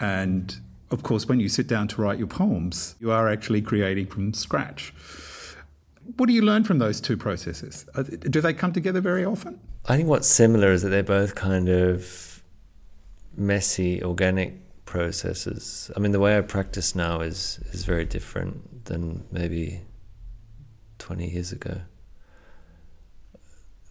[0.00, 0.56] And
[0.90, 4.34] of course, when you sit down to write your poems, you are actually creating from
[4.34, 4.92] scratch.
[6.16, 7.86] What do you learn from those two processes?
[7.94, 9.60] Uh, do they come together very often?
[9.84, 12.42] I think what's similar is that they're both kind of
[13.36, 15.90] messy, organic processes.
[15.94, 19.82] I mean, the way I practice now is is very different than maybe
[20.98, 21.82] twenty years ago.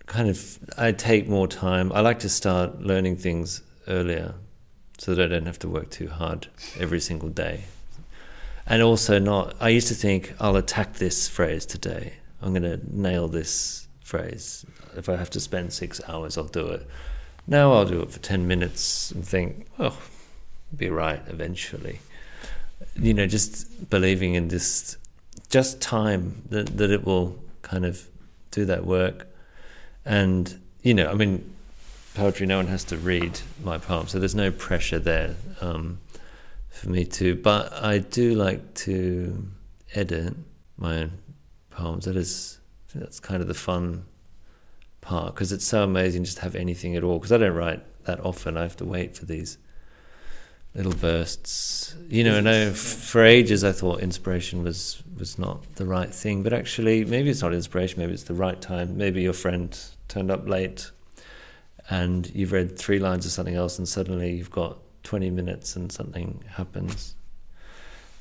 [0.08, 1.92] Kind of, I take more time.
[1.92, 4.36] I like to start learning things earlier,
[4.98, 6.48] so that I don't have to work too hard
[6.80, 7.66] every single day.
[8.66, 9.56] And also, not.
[9.60, 12.14] I used to think I'll attack this phrase today.
[12.42, 14.66] I'm going to nail this phrase.
[14.96, 16.88] If I have to spend six hours, I'll do it.
[17.48, 19.98] Now I'll do it for 10 minutes and think, oh,
[20.76, 22.00] be right eventually.
[22.96, 24.98] You know, just believing in this,
[25.50, 28.08] just time that, that it will kind of
[28.52, 29.28] do that work.
[30.06, 31.56] And, you know, I mean,
[32.14, 36.00] poetry, no one has to read my poem, so there's no pressure there um,
[36.70, 37.36] for me to.
[37.36, 39.48] But I do like to
[39.94, 40.34] edit
[40.78, 41.12] my own
[41.70, 42.06] poems.
[42.06, 42.60] That is,
[42.94, 44.06] that's kind of the fun
[45.02, 47.20] part because it's so amazing just to have anything at all.
[47.20, 48.58] Because I don't write that often.
[48.58, 49.58] I have to wait for these
[50.76, 51.96] little bursts.
[52.10, 56.54] You know, I, for ages I thought inspiration was was not the right thing, but
[56.54, 58.00] actually maybe it's not inspiration.
[58.00, 58.98] Maybe it's the right time.
[58.98, 60.92] Maybe your friend turned up late,
[61.90, 65.92] and you've read three lines of something else, and suddenly you've got twenty minutes, and
[65.92, 67.16] something happens.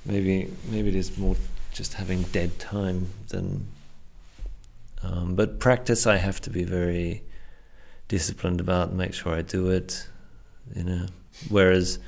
[0.07, 1.37] Maybe maybe it is more
[1.73, 3.67] just having dead time than
[5.05, 7.23] um, but practice, I have to be very
[8.09, 10.09] disciplined about and make sure I do it.
[10.75, 11.07] You know,
[11.51, 11.99] whereas,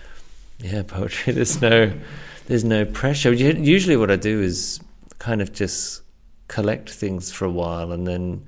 [0.58, 1.92] yeah, poetry, there's no,
[2.46, 3.32] there's no pressure.
[3.32, 4.80] Usually, what I do is
[5.18, 6.02] kind of just
[6.48, 8.46] collect things for a while and then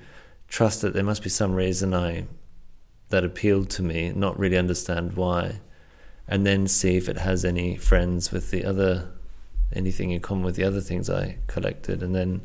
[0.48, 2.24] trust that there must be some reason I
[3.10, 5.60] that appealed to me, not really understand why,
[6.26, 9.08] and then see if it has any friends with the other,
[9.72, 12.42] anything in common with the other things I collected, and then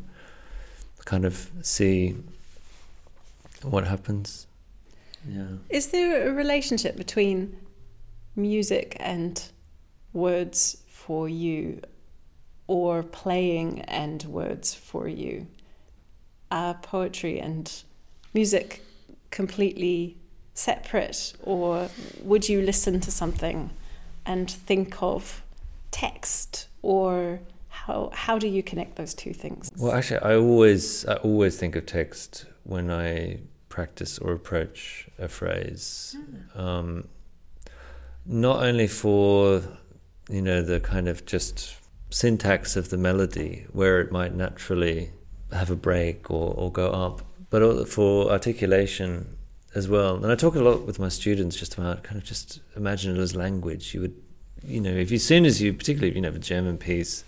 [1.03, 2.16] kind of see
[3.61, 4.47] what happens.
[5.28, 5.47] Yeah.
[5.70, 7.57] Is there a relationship between
[8.36, 9.41] music and
[10.14, 11.82] words for you,
[12.68, 15.47] or playing and words for you?
[16.51, 17.72] Are poetry and
[18.34, 18.82] music
[19.32, 20.18] completely
[20.53, 21.89] separate, or
[22.22, 23.72] would you listen to something
[24.26, 25.43] and think of
[25.91, 27.39] text or
[27.70, 29.70] how how do you connect those two things?
[29.78, 33.39] Well, actually, I always I always think of text when I
[33.70, 36.16] practice or approach a phrase.
[36.18, 36.59] Mm.
[36.59, 37.07] Um,
[38.26, 39.61] not only for
[40.30, 41.76] you know the kind of just
[42.10, 45.10] syntax of the melody where it might naturally
[45.52, 49.38] have a break or, or go up, but for articulation
[49.76, 50.16] as well.
[50.16, 53.20] And I talk a lot with my students just about kind of just imagine it
[53.20, 53.94] as language.
[53.94, 54.16] You would,
[54.64, 57.24] you know, if you, as soon as you, particularly if you have a German piece,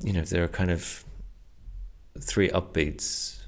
[0.00, 1.04] you know, if there are kind of
[2.20, 3.38] three upbeats,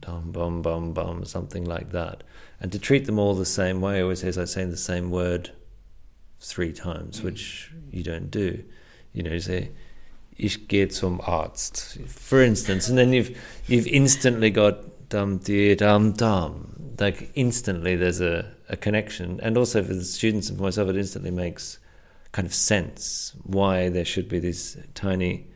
[0.00, 2.22] dum bum bum bum, something like that,
[2.60, 4.76] and to treat them all the same way, I always say, is like saying the
[4.76, 5.50] same word
[6.42, 7.24] three times, mm.
[7.24, 8.62] which you don't do.
[9.12, 9.70] You know, you say,
[10.36, 13.36] "Ich gehe zum Arzt," for instance, and then you've
[13.66, 16.94] you've instantly got dum di dum dum.
[16.98, 20.96] Like instantly, there's a, a connection, and also for the students and for myself, it
[20.96, 21.78] instantly makes
[22.32, 25.46] kind of sense why there should be these tiny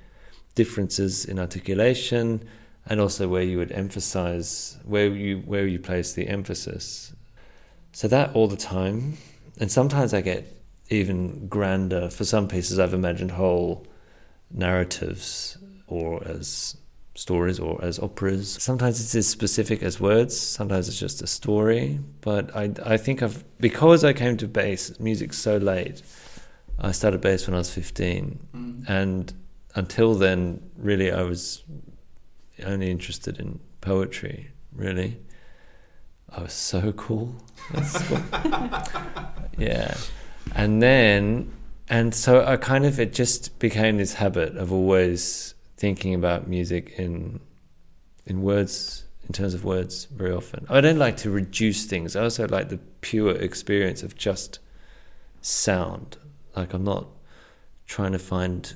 [0.54, 2.46] differences in articulation
[2.86, 7.12] and also where you would emphasize where you where you place the emphasis
[7.92, 9.16] so that all the time
[9.58, 10.55] and sometimes i get
[10.88, 13.86] even grander for some pieces i've imagined whole
[14.50, 16.76] narratives or as
[17.14, 21.98] stories or as operas sometimes it's as specific as words sometimes it's just a story
[22.20, 26.02] but i i think i've because i came to bass music so late
[26.78, 28.38] I started bass when I was 15.
[28.54, 28.88] Mm.
[28.88, 29.32] And
[29.74, 31.64] until then, really, I was
[32.64, 35.18] only interested in poetry, really.
[36.28, 37.34] I was so cool.
[37.72, 38.20] cool.
[39.58, 39.94] yeah.
[40.54, 41.52] And then,
[41.88, 46.94] and so I kind of, it just became this habit of always thinking about music
[46.96, 47.40] in,
[48.24, 50.66] in words, in terms of words very often.
[50.68, 52.16] I don't like to reduce things.
[52.16, 54.58] I also like the pure experience of just
[55.42, 56.16] sound
[56.56, 57.06] like I'm not
[57.86, 58.74] trying to find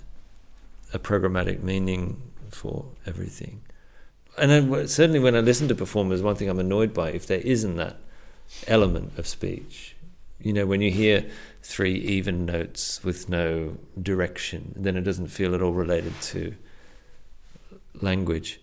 [0.93, 3.63] a programmatic meaning for everything.
[4.39, 7.41] And then, certainly, when I listen to performers, one thing I'm annoyed by if there
[7.41, 7.97] isn't that
[8.67, 9.97] element of speech.
[10.43, 11.27] You know, when you hear
[11.63, 16.55] three even notes with no direction, then it doesn't feel at all related to
[18.01, 18.61] language.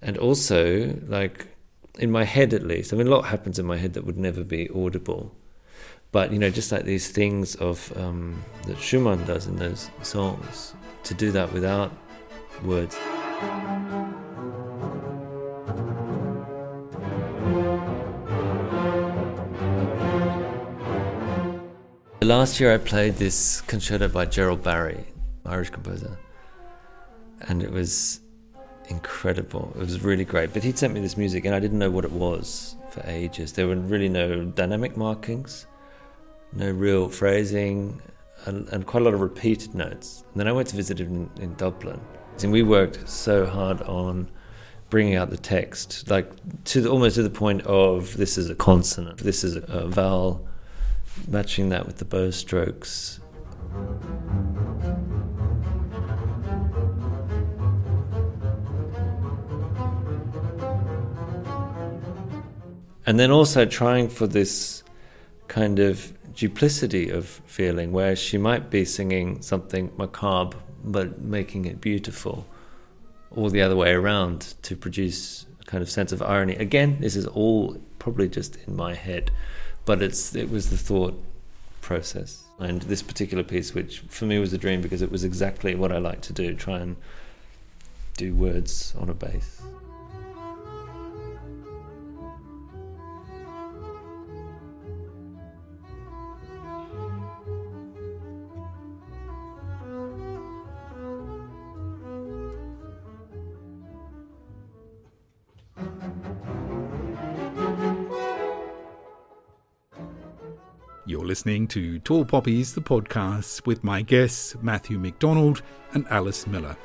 [0.00, 1.48] And also, like
[1.98, 4.18] in my head at least, I mean, a lot happens in my head that would
[4.18, 5.34] never be audible.
[6.12, 10.74] But you know, just like these things of um, that Schumann does in those songs,
[11.04, 11.92] to do that without
[12.64, 12.96] words.
[22.28, 25.06] Last year I played this concerto by Gerald Barry,
[25.46, 26.18] Irish composer,
[27.48, 28.20] and it was
[28.88, 29.72] incredible.
[29.76, 30.52] It was really great.
[30.52, 33.54] But he'd sent me this music, and I didn't know what it was for ages.
[33.54, 35.66] There were really no dynamic markings,
[36.52, 38.00] no real phrasing,
[38.44, 40.22] and, and quite a lot of repeated notes.
[40.32, 41.98] And then I went to visit him in, in Dublin,
[42.42, 44.30] and we worked so hard on
[44.90, 46.30] bringing out the text, like
[46.64, 49.86] to the, almost to the point of this is a consonant, this is a, a
[49.86, 50.47] vowel,
[51.26, 53.20] matching that with the bow strokes.
[63.06, 64.82] And then also trying for this
[65.48, 71.80] kind of duplicity of feeling where she might be singing something macabre but making it
[71.80, 72.46] beautiful
[73.30, 76.54] or the other way around to produce a kind of sense of irony.
[76.56, 79.30] Again, this is all probably just in my head,
[79.88, 81.18] but it's it was the thought
[81.80, 82.44] process.
[82.58, 85.92] And this particular piece, which for me was a dream because it was exactly what
[85.92, 86.96] I like to do, try and
[88.18, 89.62] do words on a bass.
[111.38, 115.62] Listening to Tall Poppies, the podcast, with my guests Matthew McDonald
[115.94, 116.76] and Alice Miller.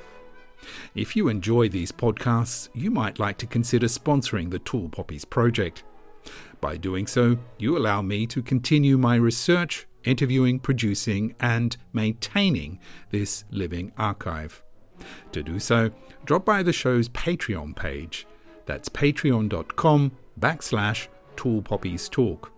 [0.93, 5.83] If you enjoy these podcasts, you might like to consider sponsoring the Tall Poppies project.
[6.61, 12.79] By doing so, you allow me to continue my research, interviewing, producing, and maintaining
[13.09, 14.61] this living archive.
[15.31, 15.89] To do so,
[16.25, 18.27] drop by the show's Patreon page.
[18.67, 22.52] That's patreon.com backslash Tall Poppies Talk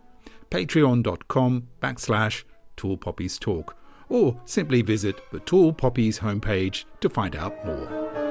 [0.55, 2.45] patreon.com backslash
[2.77, 3.75] Tall Poppies Talk,
[4.07, 8.24] or simply visit the Tall Poppies homepage to find out more.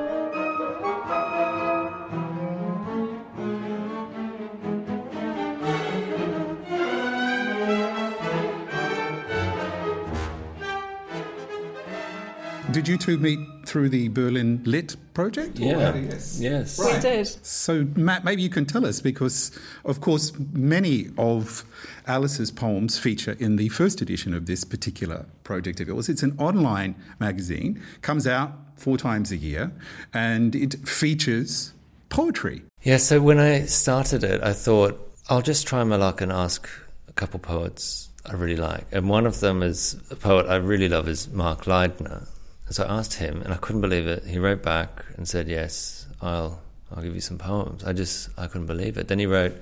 [12.74, 15.60] Did you two meet through the Berlin Lit project?
[15.60, 15.92] Yeah.
[15.92, 16.40] Or you- yes.
[16.40, 16.78] Yes.
[16.78, 17.26] We did.
[17.46, 19.52] So, Matt, maybe you can tell us because,
[19.84, 21.64] of course, many of
[22.08, 26.08] Alice's poems feature in the first edition of this particular project of yours.
[26.08, 29.70] It's an online magazine, comes out four times a year,
[30.12, 31.72] and it features
[32.08, 32.64] poetry.
[32.82, 34.98] Yeah, so when I started it, I thought
[35.30, 36.68] I'll just try my luck and ask
[37.08, 38.84] a couple poets I really like.
[38.90, 42.26] And one of them is a poet I really love is Mark Leidner.
[42.70, 44.24] So I asked him, and I couldn't believe it.
[44.24, 46.60] He wrote back and said, "Yes, I'll
[46.90, 49.08] I'll give you some poems." I just I couldn't believe it.
[49.08, 49.54] Then he wrote,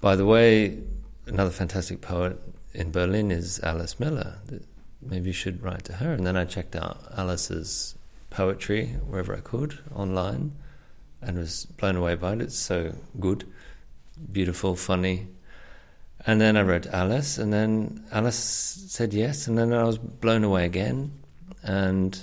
[0.00, 0.78] "By the way,
[1.26, 2.38] another fantastic poet
[2.74, 4.38] in Berlin is Alice Miller.
[5.00, 7.94] Maybe you should write to her." And then I checked out Alice's
[8.28, 10.52] poetry wherever I could online,
[11.22, 12.42] and was blown away by it.
[12.42, 13.44] It's so good,
[14.30, 15.28] beautiful, funny.
[16.26, 20.44] And then I wrote Alice, and then Alice said yes, and then I was blown
[20.44, 21.12] away again.
[21.66, 22.18] And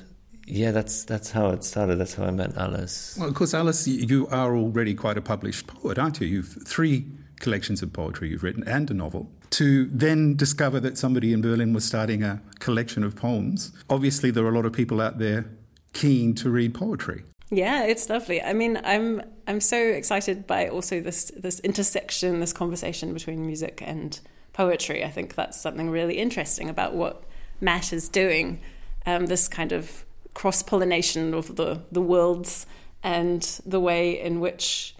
[0.47, 1.97] yeah, that's that's how it started.
[1.97, 3.15] That's how I met Alice.
[3.19, 6.27] Well, of course, Alice, you are already quite a published poet, aren't you?
[6.27, 7.05] You've three
[7.39, 9.29] collections of poetry you've written and a novel.
[9.51, 14.43] To then discover that somebody in Berlin was starting a collection of poems, obviously there
[14.45, 15.45] are a lot of people out there
[15.91, 17.23] keen to read poetry.
[17.51, 18.41] Yeah, it's lovely.
[18.41, 23.83] I mean, I'm I'm so excited by also this this intersection, this conversation between music
[23.85, 24.19] and
[24.53, 25.03] poetry.
[25.03, 27.23] I think that's something really interesting about what
[27.61, 28.59] Matt is doing.
[29.05, 32.65] Um, this kind of cross pollination of the the worlds
[33.03, 34.95] and the way in which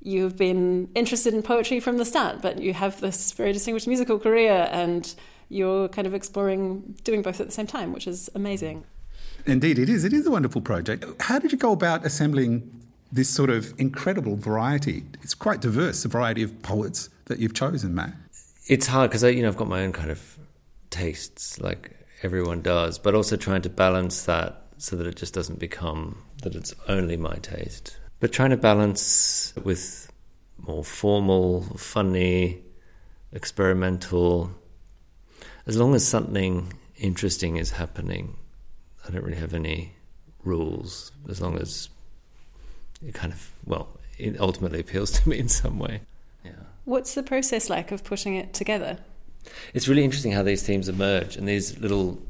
[0.00, 4.18] you've been interested in poetry from the start, but you have this very distinguished musical
[4.18, 5.14] career and
[5.48, 8.84] you're kind of exploring doing both at the same time, which is amazing.
[9.46, 10.04] Indeed, it is.
[10.04, 11.04] It is a wonderful project.
[11.20, 12.70] How did you go about assembling
[13.10, 15.04] this sort of incredible variety?
[15.22, 18.12] It's quite diverse, the variety of poets that you've chosen, Matt.
[18.66, 20.38] It's hard because you know, I've got my own kind of
[20.90, 25.58] tastes, like everyone does, but also trying to balance that so that it just doesn't
[25.58, 27.98] become that it's only my taste.
[28.20, 30.10] But trying to balance with
[30.58, 32.62] more formal, funny,
[33.32, 34.50] experimental.
[35.66, 38.36] As long as something interesting is happening,
[39.06, 39.92] I don't really have any
[40.44, 41.12] rules.
[41.28, 41.88] As long as
[43.06, 43.88] it kind of, well,
[44.18, 46.00] it ultimately appeals to me in some way.
[46.44, 46.52] Yeah.
[46.84, 48.98] What's the process like of putting it together?
[49.74, 52.20] It's really interesting how these themes emerge and these little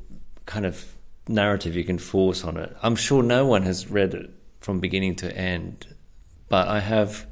[0.46, 0.84] kind of
[1.28, 2.74] narrative you can force on it.
[2.82, 4.30] I'm sure no one has read it
[4.60, 5.86] from beginning to end,
[6.48, 7.26] but I have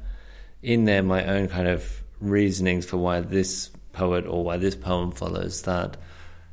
[0.61, 5.11] in there my own kind of reasonings for why this poet or why this poem
[5.11, 5.97] follows that.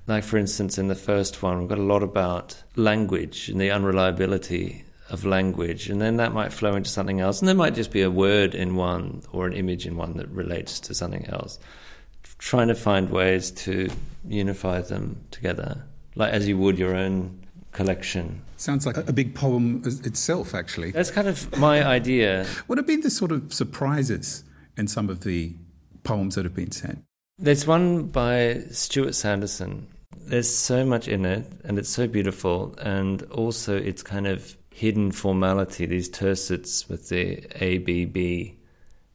[0.07, 3.70] Like, for instance, in the first one, we've got a lot about language and the
[3.70, 7.91] unreliability of language, and then that might flow into something else, and there might just
[7.91, 11.59] be a word in one or an image in one that relates to something else.
[12.45, 13.89] Trying to find ways to
[14.29, 15.83] unify them together,
[16.15, 17.41] like as you would your own
[17.73, 18.43] collection.
[18.59, 20.91] Sounds like a big poem itself, actually.
[20.91, 22.45] That's kind of my idea.
[22.67, 24.45] What have been the sort of surprises
[24.77, 25.55] in some of the
[26.03, 27.03] poems that have been sent?
[27.39, 29.87] There's one by Stewart Sanderson.
[30.15, 35.13] There's so much in it, and it's so beautiful, and also it's kind of hidden
[35.13, 38.57] formality, these tercets with the ABB,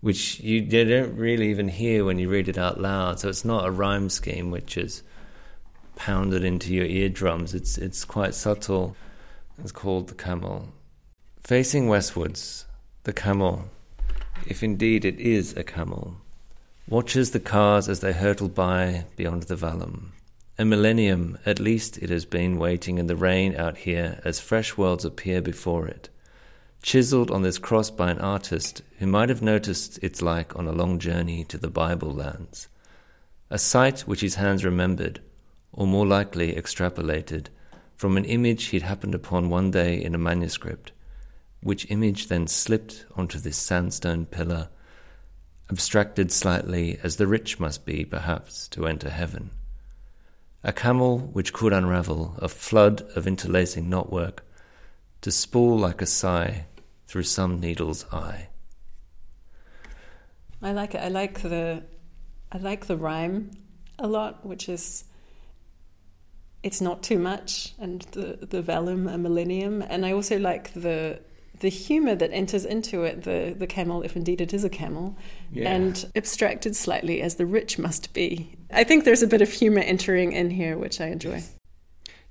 [0.01, 3.19] which you, don't really even hear when you read it out loud.
[3.19, 5.03] So it's not a rhyme scheme which is
[5.95, 7.53] pounded into your eardrums.
[7.53, 8.95] It's it's quite subtle.
[9.61, 10.69] It's called the camel.
[11.41, 12.65] Facing westwards,
[13.03, 13.65] the camel,
[14.47, 16.15] if indeed it is a camel,
[16.87, 20.13] watches the cars as they hurtle by beyond the vallum.
[20.57, 24.77] A millennium, at least, it has been waiting in the rain out here as fresh
[24.77, 26.09] worlds appear before it.
[26.81, 30.71] Chiselled on this cross by an artist who might have noticed its like on a
[30.71, 32.67] long journey to the Bible lands.
[33.49, 35.21] A sight which his hands remembered,
[35.71, 37.47] or more likely extrapolated,
[37.95, 40.91] from an image he'd happened upon one day in a manuscript,
[41.61, 44.69] which image then slipped onto this sandstone pillar,
[45.69, 49.51] abstracted slightly as the rich must be, perhaps, to enter heaven
[50.63, 54.39] a camel which could unravel a flood of interlacing knotwork
[55.21, 56.65] to spool like a sigh
[57.09, 58.47] through some needle's eye.
[60.61, 60.99] I like it.
[60.99, 61.83] I like the
[62.51, 63.49] I like the rhyme
[63.97, 65.05] a lot, which is
[66.61, 71.19] it's not too much, and the the vallum a millennium, and I also like the
[71.61, 75.17] the humor that enters into it, the the camel, if indeed it is a camel,
[75.51, 75.71] yeah.
[75.71, 78.55] and abstracted slightly as the rich must be.
[78.71, 81.43] I think there's a bit of humor entering in here, which I enjoy.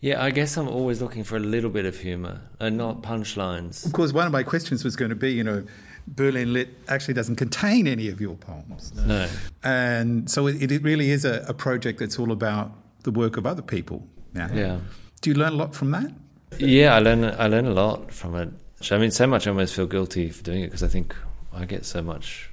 [0.00, 3.84] Yeah, I guess I'm always looking for a little bit of humor and not punchlines.
[3.84, 5.64] Of course, one of my questions was going to be, you know,
[6.06, 8.94] Berlin Lit actually doesn't contain any of your poems.
[8.94, 9.28] No.
[9.64, 12.72] And so it, it really is a, a, project that's all about
[13.02, 14.06] the work of other people.
[14.32, 14.48] Now.
[14.52, 14.78] Yeah.
[15.20, 16.12] Do you learn a lot from that?
[16.58, 18.48] Yeah, I learn I learn a lot from it.
[18.90, 21.14] I mean, so much I almost feel guilty for doing it because I think
[21.52, 22.50] I get so much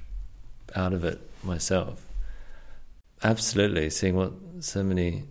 [0.74, 2.04] out of it myself.
[3.22, 5.24] Absolutely, seeing what so many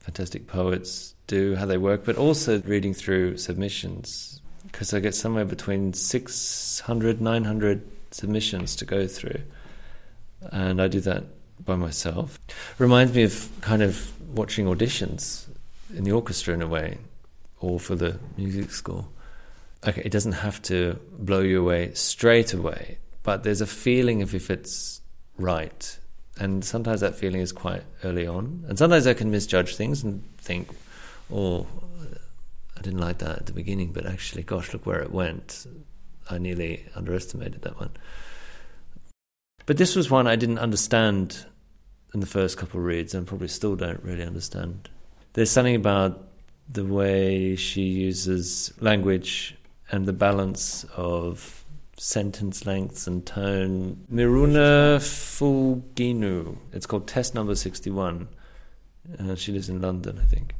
[0.00, 5.44] fantastic poets do, how they work, but also reading through submissions because I get somewhere
[5.44, 9.40] between 600, 900 submissions to go through.
[10.50, 11.24] And I do that
[11.64, 12.38] by myself.
[12.78, 15.46] Reminds me of kind of watching auditions
[15.94, 16.98] in the orchestra in a way,
[17.60, 19.08] or for the music school
[19.86, 24.34] okay, it doesn't have to blow you away straight away, but there's a feeling of
[24.34, 25.00] if it's
[25.38, 25.98] right.
[26.38, 28.64] And sometimes that feeling is quite early on.
[28.68, 30.68] And sometimes I can misjudge things and think,
[31.32, 31.66] oh,
[32.76, 35.66] I didn't like that at the beginning, but actually, gosh, look where it went.
[36.30, 37.90] I nearly underestimated that one.
[39.66, 41.46] But this was one I didn't understand
[42.12, 44.88] in the first couple of reads and probably still don't really understand.
[45.32, 46.28] There's something about
[46.68, 49.56] the way she uses language
[49.90, 51.64] and the balance of
[51.96, 54.04] sentence lengths and tone.
[54.12, 56.56] Miruna Fulgeanu.
[56.72, 58.28] It's called Test Number 61.
[59.18, 60.54] Uh, she lives in London, I think.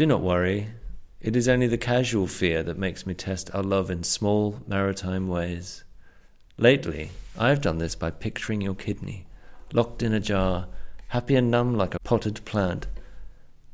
[0.00, 0.68] Do not worry.
[1.20, 5.28] It is only the casual fear that makes me test our love in small maritime
[5.28, 5.84] ways.
[6.56, 9.26] Lately, I have done this by picturing your kidney,
[9.74, 10.68] locked in a jar,
[11.08, 12.86] happy and numb like a potted plant.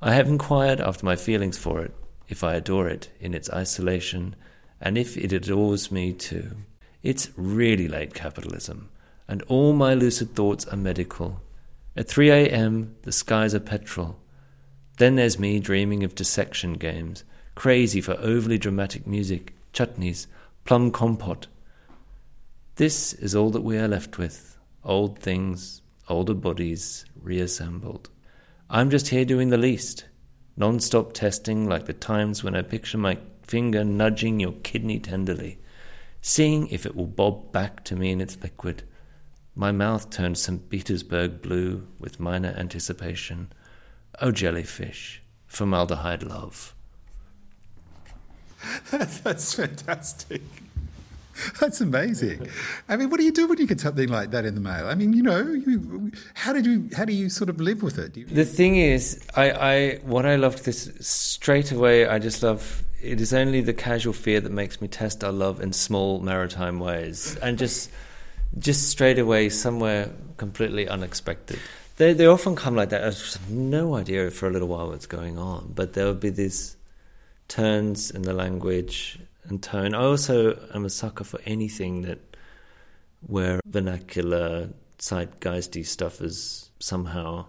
[0.02, 1.94] I have inquired after my feelings for it,
[2.28, 4.34] if I adore it in its isolation,
[4.80, 6.56] and if it adores me too.
[7.04, 8.88] It's really late capitalism,
[9.28, 11.40] and all my lucid thoughts are medical.
[11.96, 14.18] At 3 a.m., the skies are petrol.
[14.96, 17.24] Then there's me dreaming of dissection games,
[17.54, 20.26] crazy for overly dramatic music, chutneys,
[20.64, 21.48] plum compote.
[22.76, 28.08] This is all that we are left with old things, older bodies, reassembled.
[28.70, 30.06] I'm just here doing the least
[30.56, 35.58] non stop testing like the times when I picture my finger nudging your kidney tenderly,
[36.22, 38.82] seeing if it will bob back to me in its liquid.
[39.54, 40.68] My mouth turns St.
[40.68, 43.52] Petersburg blue with minor anticipation.
[44.20, 46.74] Oh, jellyfish, formaldehyde love.
[48.90, 50.42] That's, that's fantastic.
[51.60, 52.48] That's amazing.
[52.88, 54.86] I mean, what do you do when you get something like that in the mail?
[54.88, 57.98] I mean, you know, you, how did you how do you sort of live with
[57.98, 58.14] it?
[58.34, 62.06] The thing is, I, I what I loved this straight away.
[62.06, 62.82] I just love.
[63.02, 66.80] It is only the casual fear that makes me test our love in small maritime
[66.80, 67.90] ways, and just
[68.58, 71.58] just straight away somewhere completely unexpected.
[71.96, 73.02] They they often come like that.
[73.02, 76.30] I have no idea for a little while what's going on, but there will be
[76.30, 76.76] these
[77.48, 79.94] turns in the language and tone.
[79.94, 82.18] I also am a sucker for anything that
[83.26, 87.46] where vernacular zeitgeisty stuff is somehow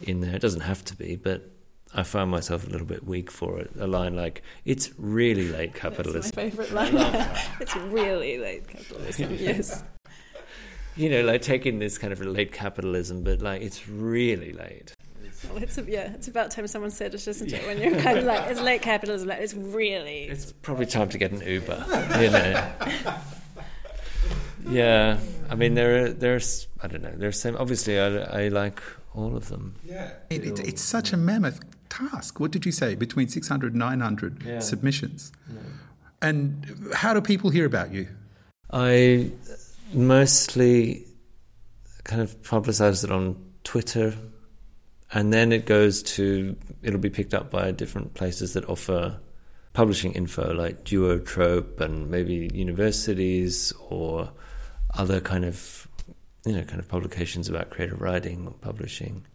[0.00, 0.34] in there.
[0.34, 1.50] It doesn't have to be, but
[1.94, 3.70] I find myself a little bit weak for it.
[3.78, 6.94] A line like "It's really late capitalism." That's my favourite line.
[7.60, 9.36] it's really late capitalism.
[9.38, 9.82] Yes.
[10.96, 14.92] You know, like taking this kind of late capitalism, but like it's really late.
[15.48, 17.66] Well, it's a, yeah, it's about time someone said it, isn't it?
[17.66, 20.24] When you're kind of like, it's late capitalism, like, it's really.
[20.24, 21.82] It's probably time to get an Uber.
[22.20, 22.72] You know.
[24.68, 25.18] yeah,
[25.48, 28.80] I mean there are there's I don't know there's some obviously I, I like
[29.14, 29.76] all of them.
[29.84, 32.38] Yeah, it, it, it's such a mammoth task.
[32.38, 32.94] What did you say?
[32.94, 34.58] Between 600 and 900 Yeah.
[34.60, 35.32] submissions.
[36.22, 38.08] And how do people hear about you?
[38.70, 39.30] I
[39.92, 41.06] mostly
[42.04, 44.14] kind of publicize it on Twitter,
[45.12, 49.18] and then it goes to it'll be picked up by different places that offer
[49.72, 54.30] publishing info, like Duotrope and maybe universities or
[54.94, 55.86] other kind of
[56.44, 59.26] you know kind of publications about creative writing or publishing.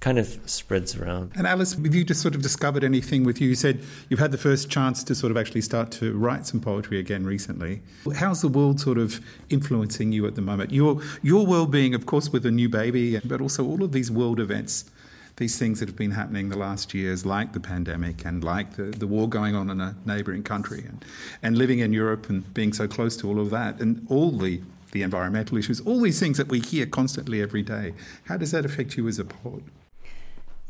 [0.00, 1.32] Kind of spreads around.
[1.36, 3.50] And Alice, have you just sort of discovered anything with you?
[3.50, 6.58] You said you've had the first chance to sort of actually start to write some
[6.58, 7.82] poetry again recently.
[8.14, 9.20] How's the world sort of
[9.50, 10.70] influencing you at the moment?
[10.70, 14.10] Your your world being, of course, with a new baby, but also all of these
[14.10, 14.90] world events,
[15.36, 18.84] these things that have been happening the last years, like the pandemic and like the,
[18.84, 21.04] the war going on in a neighbouring country, and,
[21.42, 24.62] and living in Europe and being so close to all of that, and all the
[24.92, 27.92] the environmental issues, all these things that we hear constantly every day.
[28.24, 29.62] How does that affect you as a poet?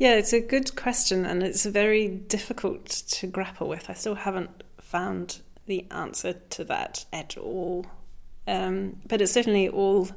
[0.01, 3.87] Yeah, it's a good question, and it's very difficult to grapple with.
[3.87, 7.85] I still haven't found the answer to that at all.
[8.47, 10.09] Um, but it's certainly all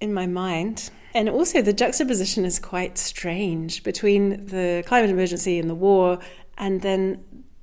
[0.00, 0.88] in my mind.
[1.12, 6.20] And also, the juxtaposition is quite strange between the climate emergency and the war,
[6.56, 7.22] and then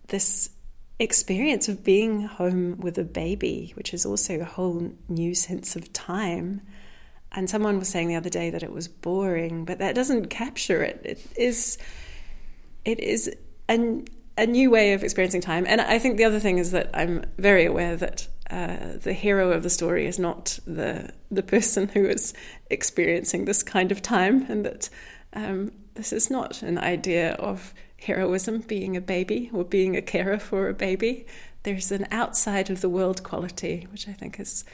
[0.10, 0.52] this
[1.00, 5.92] experience of being home with a baby, which is also a whole new sense of
[5.94, 6.62] time.
[7.34, 10.84] And someone was saying the other day that it was boring, but that doesn't capture
[10.84, 11.02] it.
[11.06, 11.78] It is,
[12.84, 13.34] it is
[13.70, 14.04] a,
[14.38, 15.66] a new way of experiencing time.
[15.66, 19.52] And I think the other thing is that I'm very aware that uh, the hero
[19.52, 22.34] of the story is not the the person who is
[22.70, 24.90] experiencing this kind of time, and that
[25.32, 30.38] um, this is not an idea of heroism being a baby or being a carer
[30.38, 31.26] for a baby.
[31.64, 34.66] There's an outside of the world quality, which I think is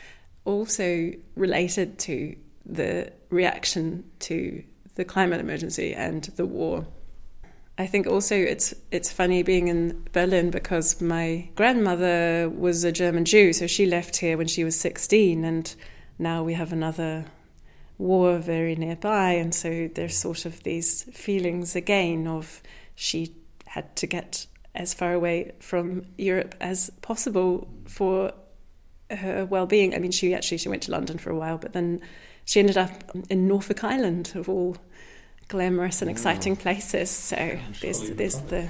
[0.43, 2.35] also related to
[2.67, 4.63] the reaction to
[4.95, 6.85] the climate emergency and the war.
[7.77, 13.23] I think also it's it's funny being in Berlin because my grandmother was a German
[13.25, 15.75] Jew, so she left here when she was 16, and
[16.17, 17.25] now we have another
[17.99, 22.63] war very nearby, and so there's sort of these feelings again of
[22.95, 23.35] she
[23.67, 28.31] had to get as far away from Europe as possible for
[29.11, 29.93] her well-being.
[29.93, 32.01] I mean, she actually she went to London for a while, but then
[32.47, 32.91] she ended up
[33.29, 34.77] in Norfolk Island of all
[35.49, 37.11] glamorous and exciting places.
[37.11, 38.69] So there's there's the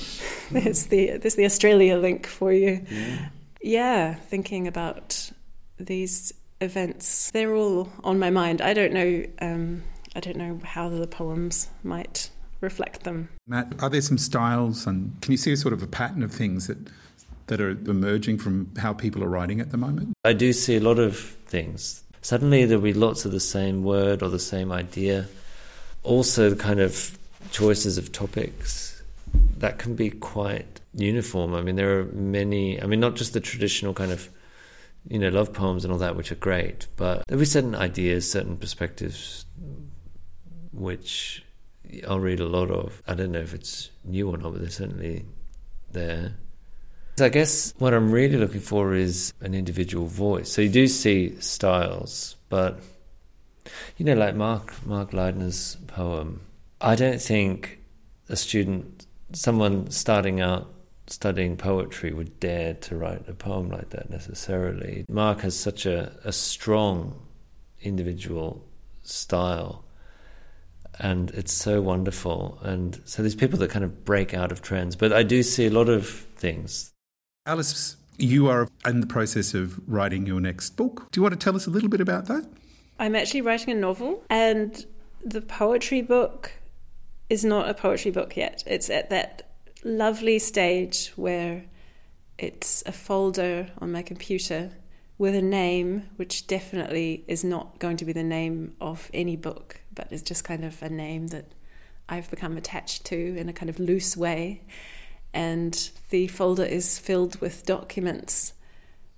[0.50, 2.84] there's the there's the Australia link for you.
[2.90, 3.28] Yeah.
[3.62, 5.30] Yeah, thinking about
[5.78, 8.62] these events, they're all on my mind.
[8.62, 9.26] I don't know.
[9.40, 9.82] Um,
[10.16, 12.30] I don't know how the poems might
[12.62, 13.28] reflect them.
[13.46, 16.32] Matt, are there some styles, and can you see a sort of a pattern of
[16.32, 16.78] things that
[17.48, 20.14] that are emerging from how people are writing at the moment?
[20.24, 22.02] I do see a lot of things.
[22.22, 25.28] Suddenly there'll be lots of the same word or the same idea.
[26.02, 27.18] Also, the kind of
[27.50, 29.02] choices of topics
[29.58, 31.54] that can be quite uniform.
[31.54, 34.28] I mean, there are many, I mean, not just the traditional kind of,
[35.08, 38.30] you know, love poems and all that, which are great, but there'll be certain ideas,
[38.30, 39.44] certain perspectives,
[40.72, 41.44] which
[42.06, 43.02] I'll read a lot of.
[43.06, 45.24] I don't know if it's new or not, but they're certainly
[45.92, 46.34] there.
[47.16, 50.50] So I guess what I'm really looking for is an individual voice.
[50.50, 52.80] So you do see styles, but
[53.98, 56.40] you know, like Mark Mark Leidner's poem.
[56.80, 57.78] I don't think
[58.28, 60.72] a student, someone starting out
[61.06, 65.04] studying poetry, would dare to write a poem like that necessarily.
[65.08, 67.20] Mark has such a, a strong
[67.82, 68.64] individual
[69.02, 69.84] style
[71.00, 72.58] and it's so wonderful.
[72.62, 75.66] And so there's people that kind of break out of trends, but I do see
[75.66, 76.92] a lot of things.
[77.50, 81.08] Alice, you are in the process of writing your next book.
[81.10, 82.46] Do you want to tell us a little bit about that?
[82.96, 84.86] I'm actually writing a novel, and
[85.24, 86.52] the poetry book
[87.28, 88.62] is not a poetry book yet.
[88.68, 89.50] It's at that
[89.82, 91.64] lovely stage where
[92.38, 94.70] it's a folder on my computer
[95.18, 99.80] with a name which definitely is not going to be the name of any book,
[99.92, 101.46] but it's just kind of a name that
[102.08, 104.62] I've become attached to in a kind of loose way.
[105.32, 108.54] And the folder is filled with documents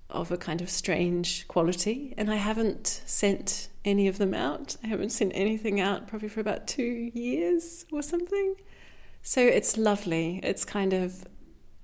[0.09, 4.77] of a kind of strange quality, and I haven't sent any of them out.
[4.83, 8.55] I haven't sent anything out probably for about two years or something.
[9.23, 10.39] So it's lovely.
[10.43, 11.25] It's kind of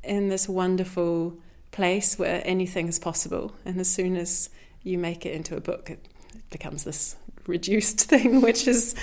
[0.04, 1.40] in this wonderful
[1.72, 3.54] place where anything is possible.
[3.66, 4.50] And as soon as
[4.84, 6.08] you make it into a book, it
[6.50, 7.16] becomes this
[7.50, 8.96] reduced thing, which is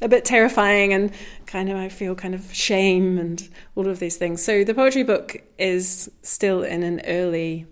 [0.00, 1.12] a bit terrifying and
[1.46, 4.42] kind of, I feel kind of shame and all of these things.
[4.42, 7.66] So the poetry book is still in an early,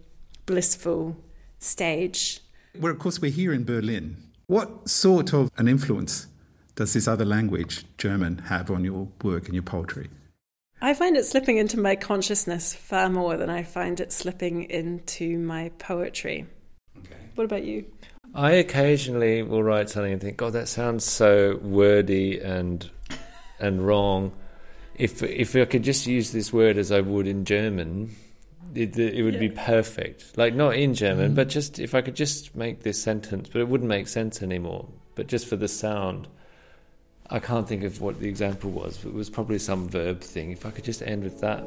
[0.46, 1.16] blissful
[1.58, 2.40] stage.
[2.78, 4.16] Well, of course, we're here in Berlin.
[4.46, 6.26] What sort of an influence
[6.74, 10.10] does this other language, German, have on your work and your poetry?
[10.80, 15.38] I find it slipping into my consciousness far more than I find it slipping into
[15.38, 16.46] my poetry.
[16.98, 17.16] Okay.
[17.36, 17.86] What about you?
[18.34, 22.90] I occasionally will write something and think, God, that sounds so wordy and
[23.60, 24.32] and wrong.
[24.96, 28.16] If if I could just use this word as I would in German,
[28.74, 29.40] it, it would yeah.
[29.40, 30.36] be perfect.
[30.36, 31.34] Like not in German, mm.
[31.36, 34.88] but just if I could just make this sentence, but it wouldn't make sense anymore.
[35.14, 36.26] But just for the sound,
[37.30, 40.50] I can't think of what the example was, but it was probably some verb thing.
[40.50, 41.64] If I could just end with that.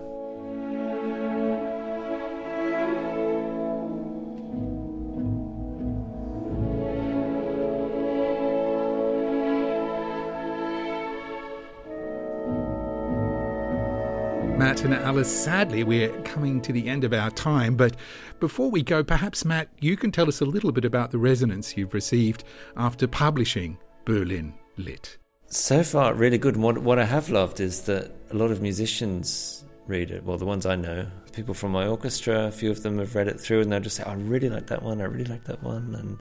[14.78, 17.76] Matt and Alice, sadly, we're coming to the end of our time.
[17.76, 17.96] But
[18.40, 21.76] before we go, perhaps, Matt, you can tell us a little bit about the resonance
[21.76, 22.44] you've received
[22.76, 25.18] after publishing Berlin Lit.
[25.48, 26.58] So far, really good.
[26.58, 30.24] What, what I have loved is that a lot of musicians read it.
[30.24, 33.28] Well, the ones I know, people from my orchestra, a few of them have read
[33.28, 35.02] it through, and they'll just say, oh, "I really like that one.
[35.02, 36.20] I really like that one." And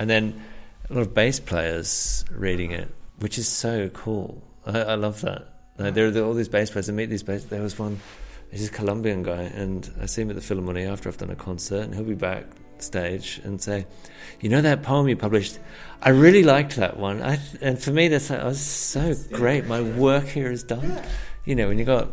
[0.00, 0.42] and then
[0.90, 4.42] a lot of bass players reading it, which is so cool.
[4.66, 5.51] I, I love that.
[5.78, 5.94] Like, hmm.
[5.94, 6.88] there are all these bass players.
[6.88, 7.44] I meet these bass.
[7.44, 8.00] There was one.
[8.50, 11.36] He's a Colombian guy, and I see him at the Philharmonie after I've done a
[11.36, 12.44] concert, and he'll be back
[12.78, 13.86] stage and say,
[14.40, 15.58] "You know that poem you published?
[16.02, 19.66] I really liked that one." I, and for me, that's like, oh, so great.
[19.66, 21.00] My work here is done.
[21.46, 22.10] You know, when you got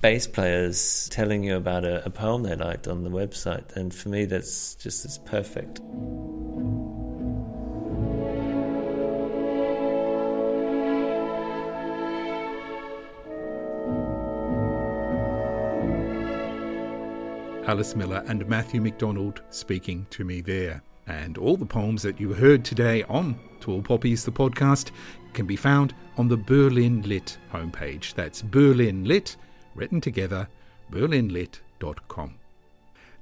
[0.00, 4.08] bass players telling you about a, a poem they liked on the website, and for
[4.08, 5.80] me, that's just as perfect.
[17.66, 20.82] Alice Miller and Matthew McDonald speaking to me there.
[21.06, 24.90] And all the poems that you heard today on Tall Poppies, the podcast,
[25.34, 28.14] can be found on the Berlin Lit homepage.
[28.14, 29.36] That's Berlin Lit,
[29.74, 30.48] written together,
[30.90, 32.34] berlinlit.com.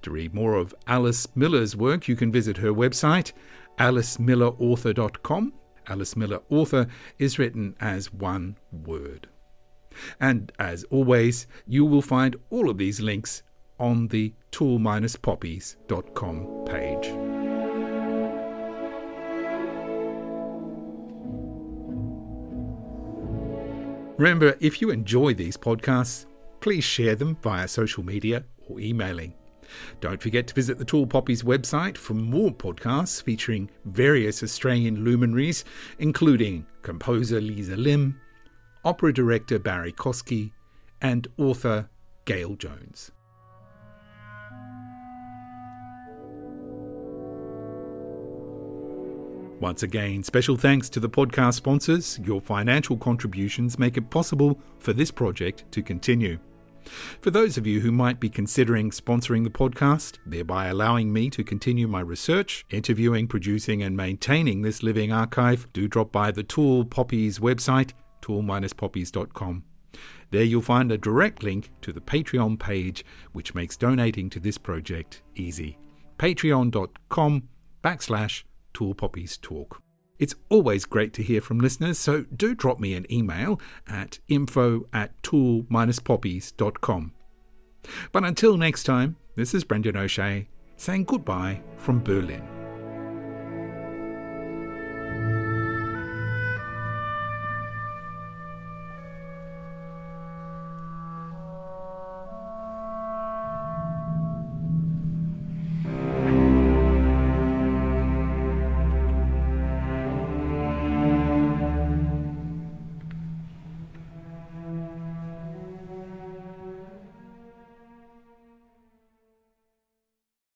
[0.03, 3.33] To read more of Alice Miller's work, you can visit her website,
[3.79, 5.53] alicemillerauthor.com.
[5.89, 6.87] Alice Miller Author
[7.19, 9.29] is written as one word.
[10.21, 13.43] And as always, you will find all of these links
[13.79, 17.13] on the tall-poppies.com page.
[24.19, 26.27] Remember, if you enjoy these podcasts,
[26.61, 29.35] please share them via social media or emailing.
[30.01, 35.65] Don't forget to visit the Tall Poppies website for more podcasts featuring various Australian luminaries,
[35.99, 38.21] including composer Liza Lim,
[38.85, 40.53] opera director Barrie Kosky,
[41.01, 41.89] and author
[42.25, 43.13] Gail Jones.
[49.61, 52.21] Once again, special thanks to the podcast sponsors.
[52.23, 56.39] Your financial contributions make it possible for this project to continue.
[57.21, 61.43] For those of you who might be considering sponsoring the podcast, thereby allowing me to
[61.43, 66.85] continue my research, interviewing, producing, and maintaining this living archive, do drop by the Tall
[66.85, 69.65] Poppies website, tall-poppies.com.
[70.31, 74.57] There you'll find a direct link to the Patreon page, which makes donating to this
[74.57, 75.79] project easy.
[76.19, 77.49] Patreon.com
[77.83, 79.83] backslash Tall Poppies Talk.
[80.19, 84.87] It's always great to hear from listeners, so do drop me an email at info
[84.93, 87.13] at tall-poppies.com.
[88.13, 92.58] But until next time, this is Breandáin O'Shea saying goodbye from Berlin.